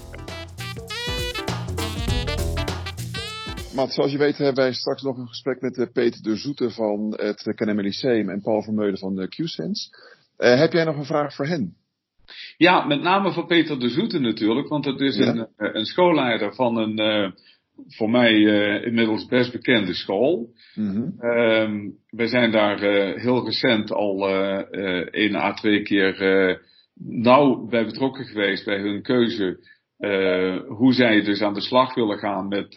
Matt, 3.75 3.93
zoals 3.93 4.13
je 4.13 4.19
weet 4.19 4.37
hebben 4.37 4.65
wij 4.65 4.73
straks 4.73 5.03
nog 5.03 5.19
een 5.19 5.29
gesprek 5.29 5.61
met 5.61 5.79
eh, 5.79 5.87
Peter 5.93 6.23
de 6.23 6.37
Zoete 6.37 6.71
van 6.71 7.15
het 7.17 7.53
KNM 7.55 8.29
en 8.29 8.41
Paul 8.43 8.63
Vermeulen 8.63 8.99
van 8.99 9.15
de 9.15 9.29
QSense. 9.29 10.13
Uh, 10.39 10.59
heb 10.59 10.73
jij 10.73 10.85
nog 10.85 10.97
een 10.97 11.05
vraag 11.05 11.35
voor 11.35 11.47
hen? 11.47 11.77
Ja, 12.57 12.85
met 12.85 13.03
name 13.03 13.33
voor 13.33 13.47
Peter 13.47 13.81
de 13.81 13.89
Zoete 13.89 14.19
natuurlijk, 14.19 14.69
want 14.69 14.85
het 14.85 15.01
is 15.01 15.17
een, 15.17 15.39
eh, 15.39 15.47
een, 15.57 15.85
schoolleider 15.85 16.55
van 16.55 16.77
een 16.77 17.01
uh, 17.01 17.31
voor 17.89 18.11
mij 18.11 18.33
uh, 18.33 18.87
inmiddels 18.87 19.27
best 19.27 19.53
bekende 19.53 19.95
school. 19.95 20.49
Mm 20.75 20.91
-hmm. 20.91 21.97
wij 22.11 22.27
zijn 22.27 22.51
daar 22.51 22.79
heel 23.19 23.45
recent 23.45 23.93
al 23.93 24.29
één 25.11 25.35
à 25.35 25.53
twee 25.53 25.83
keer 25.83 26.61
nauw 26.95 27.67
bij 27.67 27.85
betrokken 27.85 28.25
geweest 28.25 28.65
bij 28.65 28.79
hun 28.79 29.03
keuze 29.03 29.59
hoe 30.69 30.93
zij 30.93 31.23
dus 31.23 31.43
aan 31.43 31.55
de 31.55 31.61
slag 31.61 31.95
willen 31.95 32.19
gaan 32.19 32.49
met 32.49 32.75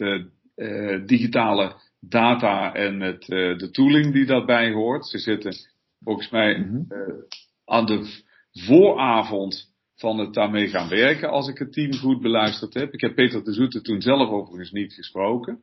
digitale 1.06 1.76
data 2.00 2.74
en 2.74 2.98
met 2.98 3.26
de 3.26 3.70
tooling 3.72 4.14
die 4.14 4.26
daarbij 4.26 4.72
hoort. 4.72 5.08
Ze 5.08 5.18
zitten 5.18 5.54
volgens 6.04 6.30
mij 6.30 6.58
mm 6.58 6.88
aan 7.66 7.86
de 7.86 8.26
vooravond 8.66 9.76
van 9.96 10.20
het 10.20 10.34
daarmee 10.34 10.68
gaan 10.68 10.90
werken, 10.90 11.30
als 11.30 11.48
ik 11.48 11.58
het 11.58 11.74
team 11.74 11.94
goed 11.94 12.22
beluisterd 12.22 12.74
heb. 12.74 12.94
Ik 12.94 13.02
heb 13.02 13.16
Peter 13.16 13.44
de 13.44 13.54
Zoete 13.54 13.82
toen 13.82 14.02
zelf 14.02 14.30
overigens 14.30 14.72
niet 14.72 14.94
gesproken, 14.94 15.60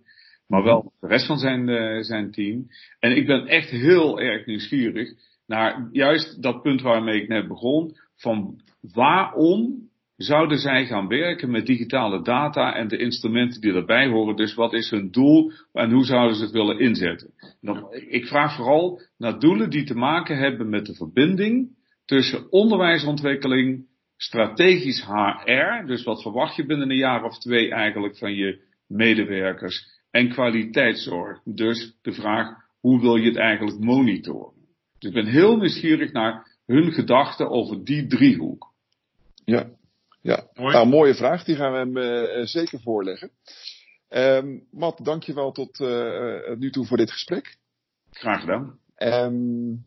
maar 0.46 0.62
wel 0.62 0.92
de 1.00 1.07
rest 1.07 1.26
van 1.26 1.38
zijn, 1.38 2.04
zijn 2.04 2.30
team. 2.30 2.66
En 2.98 3.16
ik 3.16 3.26
ben 3.26 3.46
echt 3.46 3.70
heel 3.70 4.20
erg 4.20 4.46
nieuwsgierig 4.46 5.09
naar 5.46 5.88
juist 5.92 6.42
dat 6.42 6.62
punt 6.62 6.80
waarmee 6.80 7.22
ik 7.22 7.28
net 7.28 7.48
begon, 7.48 7.96
van 8.16 8.61
waarom 8.92 9.88
zouden 10.16 10.59
zij 10.59 10.87
gaan 10.87 11.09
werken 11.09 11.50
met 11.50 11.66
digitale 11.66 12.22
data 12.22 12.74
en 12.74 12.88
de 12.88 12.98
instrumenten 12.98 13.61
die 13.61 13.72
daarbij 13.72 14.07
horen. 14.09 14.37
Dus 14.37 14.54
wat 14.54 14.72
is 14.72 14.90
hun 14.90 15.11
doel 15.11 15.52
en 15.72 15.90
hoe 15.90 16.04
zouden 16.04 16.37
ze 16.37 16.42
het 16.42 16.52
willen 16.52 16.78
inzetten? 16.78 17.30
Dan, 17.61 17.87
ik 18.09 18.26
vraag 18.26 18.57
vooral 18.57 19.00
naar 19.18 19.38
doelen 19.38 19.70
die 19.70 19.85
te 19.85 19.94
maken 19.94 20.38
hebben 20.38 20.68
met 20.68 20.87
de 20.87 20.94
verbinding 20.94 21.83
tussen 22.05 22.53
onderwijsontwikkeling, 22.53 23.87
strategisch 24.17 25.05
HR, 25.05 25.87
dus 25.87 26.05
wat 26.05 26.23
verwacht 26.23 26.57
je 26.57 26.67
binnen 26.67 26.90
een 26.90 26.97
jaar 26.97 27.25
of 27.25 27.38
twee 27.38 27.71
eigenlijk 27.71 28.19
van 28.19 28.35
je 28.35 28.62
medewerkers, 28.87 29.93
en 30.11 30.29
kwaliteitszorg. 30.29 31.40
Dus 31.45 31.97
de 32.03 32.12
vraag, 32.12 32.49
hoe 32.81 33.01
wil 33.01 33.17
je 33.17 33.29
het 33.29 33.37
eigenlijk 33.37 33.79
monitoren? 33.79 34.53
Dus 34.99 35.09
ik 35.09 35.14
ben 35.14 35.33
heel 35.33 35.57
nieuwsgierig 35.57 36.12
naar 36.12 36.59
hun 36.67 36.93
gedachten 36.93 37.51
over 37.51 37.85
die 37.85 38.07
driehoek. 38.07 38.73
Ja, 39.45 39.71
ja, 40.21 40.49
nou, 40.55 40.88
mooie 40.88 41.14
vraag. 41.14 41.45
Die 41.45 41.57
gaan 41.57 41.73
we 41.73 41.79
hem 41.79 41.97
uh, 41.97 42.47
zeker 42.47 42.81
voorleggen. 42.81 43.31
Um, 44.09 44.67
Matt, 44.71 45.05
dankjewel 45.05 45.53
tot 45.53 45.81
uh, 45.81 46.57
nu 46.59 46.71
toe 46.71 46.87
voor 46.87 46.97
dit 46.97 47.11
gesprek. 47.11 47.57
Graag 48.11 48.40
gedaan. 48.40 48.79
Um, 48.97 49.85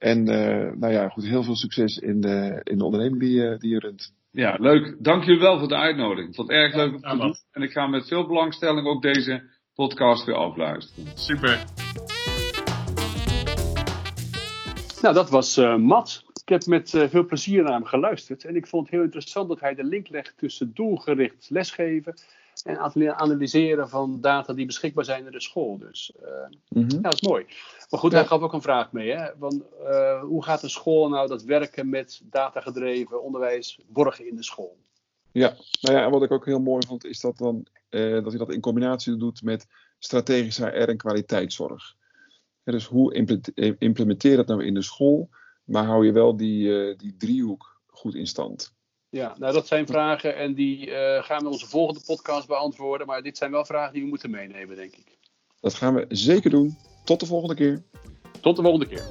en 0.00 0.18
uh, 0.28 0.72
nou 0.72 0.92
ja, 0.92 1.08
goed, 1.08 1.24
heel 1.24 1.42
veel 1.42 1.56
succes 1.56 1.96
in 1.96 2.20
de, 2.20 2.60
in 2.64 2.78
de 2.78 2.84
onderneming 2.84 3.20
die, 3.20 3.58
die 3.58 3.70
je 3.70 3.78
runt. 3.78 4.12
Ja, 4.30 4.56
leuk. 4.58 4.96
Dank 4.98 5.24
jullie 5.24 5.40
wel 5.40 5.58
voor 5.58 5.68
de 5.68 5.76
uitnodiging. 5.76 6.28
Ik 6.28 6.34
vond 6.34 6.48
het 6.48 6.56
erg 6.56 6.74
leuk 6.74 6.94
om 6.94 7.00
te 7.00 7.16
doen. 7.16 7.34
En 7.52 7.62
ik 7.62 7.70
ga 7.70 7.86
met 7.86 8.08
veel 8.08 8.26
belangstelling 8.26 8.86
ook 8.86 9.02
deze 9.02 9.42
podcast 9.74 10.24
weer 10.24 10.34
afluisteren. 10.34 11.06
Super. 11.14 11.64
Nou, 15.02 15.14
dat 15.14 15.30
was 15.30 15.58
uh, 15.58 15.76
Matt. 15.76 16.24
Ik 16.42 16.48
heb 16.48 16.66
met 16.66 16.92
uh, 16.92 17.08
veel 17.08 17.26
plezier 17.26 17.62
naar 17.62 17.72
hem 17.72 17.84
geluisterd 17.84 18.44
en 18.44 18.56
ik 18.56 18.66
vond 18.66 18.82
het 18.82 18.94
heel 18.94 19.04
interessant 19.04 19.48
dat 19.48 19.60
hij 19.60 19.74
de 19.74 19.84
link 19.84 20.08
legt 20.08 20.34
tussen 20.36 20.70
doelgericht 20.74 21.50
lesgeven 21.50 22.14
en 22.62 22.78
analyseren 23.16 23.88
van 23.88 24.20
data 24.20 24.52
die 24.52 24.66
beschikbaar 24.66 25.04
zijn 25.04 25.26
in 25.26 25.32
de 25.32 25.40
school. 25.40 25.78
Dus 25.78 26.12
uh, 26.22 26.28
mm 26.68 26.82
-hmm. 26.82 26.90
ja, 26.90 27.00
dat 27.00 27.14
is 27.14 27.28
mooi. 27.28 27.46
Maar 27.90 28.00
goed, 28.00 28.12
hij 28.12 28.26
gaf 28.26 28.40
ook 28.40 28.52
een 28.52 28.62
vraag 28.62 28.92
mee. 28.92 29.10
Hè? 29.10 29.30
Want, 29.38 29.62
uh, 29.82 30.22
hoe 30.22 30.44
gaat 30.44 30.62
een 30.62 30.70
school 30.70 31.08
nou 31.08 31.28
dat 31.28 31.42
werken 31.42 31.88
met 31.88 32.20
datagedreven 32.24 33.22
onderwijs 33.22 33.80
borgen 33.86 34.28
in 34.28 34.36
de 34.36 34.44
school? 34.44 34.76
Ja, 35.32 35.56
nou 35.80 35.96
ja, 35.96 36.04
en 36.04 36.10
wat 36.10 36.22
ik 36.22 36.30
ook 36.30 36.44
heel 36.44 36.60
mooi 36.60 36.86
vond, 36.86 37.04
is 37.04 37.20
dat, 37.20 37.38
dan, 37.38 37.66
dat 37.88 38.26
hij 38.26 38.38
dat 38.38 38.52
in 38.52 38.60
combinatie 38.60 39.16
doet 39.16 39.42
met 39.42 39.66
strategische 39.98 40.64
HR 40.64 40.88
en 40.88 40.96
kwaliteitszorg. 40.96 41.94
Ja, 42.62 42.72
dus 42.72 42.86
hoe 42.86 43.14
implementeer 43.78 44.36
dat 44.36 44.46
nou 44.46 44.64
in 44.64 44.74
de 44.74 44.82
school? 44.82 45.28
Maar 45.64 45.84
hou 45.84 46.06
je 46.06 46.12
wel 46.12 46.36
die, 46.36 46.96
die 46.96 47.16
driehoek 47.16 47.80
goed 47.86 48.14
in 48.14 48.26
stand? 48.26 48.74
Ja, 49.10 49.34
nou 49.38 49.52
dat 49.52 49.66
zijn 49.66 49.86
vragen 49.86 50.36
en 50.36 50.54
die 50.54 50.86
uh, 50.86 51.22
gaan 51.22 51.38
we 51.38 51.44
in 51.44 51.50
onze 51.50 51.66
volgende 51.66 52.00
podcast 52.06 52.46
beantwoorden. 52.46 53.06
Maar 53.06 53.22
dit 53.22 53.36
zijn 53.36 53.50
wel 53.50 53.64
vragen 53.64 53.92
die 53.92 54.02
we 54.02 54.08
moeten 54.08 54.30
meenemen, 54.30 54.76
denk 54.76 54.96
ik. 54.96 55.18
Dat 55.60 55.74
gaan 55.74 55.94
we 55.94 56.04
zeker 56.08 56.50
doen. 56.50 56.76
Tot 57.04 57.20
de 57.20 57.26
volgende 57.26 57.54
keer. 57.54 57.82
Tot 58.40 58.56
de 58.56 58.62
volgende 58.62 58.86
keer. 58.86 59.04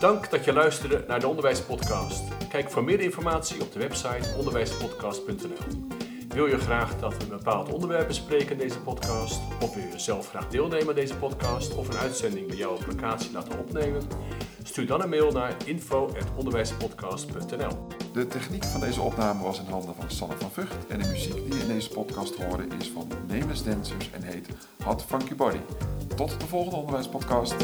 Dank 0.00 0.30
dat 0.30 0.44
je 0.44 0.52
luisterde 0.52 1.04
naar 1.08 1.20
de 1.20 1.28
Onderwijspodcast. 1.28 2.48
Kijk 2.48 2.70
voor 2.70 2.84
meer 2.84 3.00
informatie 3.00 3.60
op 3.60 3.72
de 3.72 3.78
website 3.78 4.34
onderwijspodcast.nl. 4.38 5.94
Wil 6.28 6.46
je 6.46 6.58
graag 6.58 6.98
dat 6.98 7.16
we 7.16 7.22
een 7.22 7.28
bepaald 7.28 7.72
onderwerp 7.72 8.06
bespreken 8.06 8.50
in 8.50 8.58
deze 8.58 8.80
podcast? 8.80 9.40
Of 9.62 9.74
wil 9.74 9.84
je 9.84 9.98
zelf 9.98 10.28
graag 10.28 10.48
deelnemen 10.48 10.88
aan 10.88 10.94
deze 10.94 11.16
podcast 11.16 11.74
of 11.74 11.88
een 11.88 11.96
uitzending 11.96 12.46
bij 12.46 12.56
jouw 12.56 12.78
locatie 12.86 13.32
laten 13.32 13.58
opnemen? 13.58 14.02
Stuur 14.66 14.86
dan 14.86 15.02
een 15.02 15.08
mail 15.08 15.32
naar 15.32 15.56
info.onderwijspodcast.nl 15.64 17.86
De 18.12 18.26
techniek 18.26 18.64
van 18.64 18.80
deze 18.80 19.00
opname 19.00 19.42
was 19.42 19.60
in 19.60 19.70
handen 19.70 19.94
van 19.94 20.10
Sanne 20.10 20.34
van 20.38 20.50
Vught 20.50 20.86
en 20.88 20.98
de 20.98 21.08
muziek 21.08 21.34
die 21.34 21.54
je 21.54 21.60
in 21.60 21.68
deze 21.68 21.88
podcast 21.88 22.34
hoorde 22.34 22.66
is 22.78 22.90
van 22.90 23.08
Nameless 23.26 23.64
Dancers 23.64 24.10
en 24.10 24.22
heet 24.22 24.48
Hot 24.84 25.02
Funky 25.02 25.34
Body. 25.34 25.60
Tot 26.16 26.40
de 26.40 26.46
volgende 26.46 26.76
onderwijspodcast. 26.76 27.54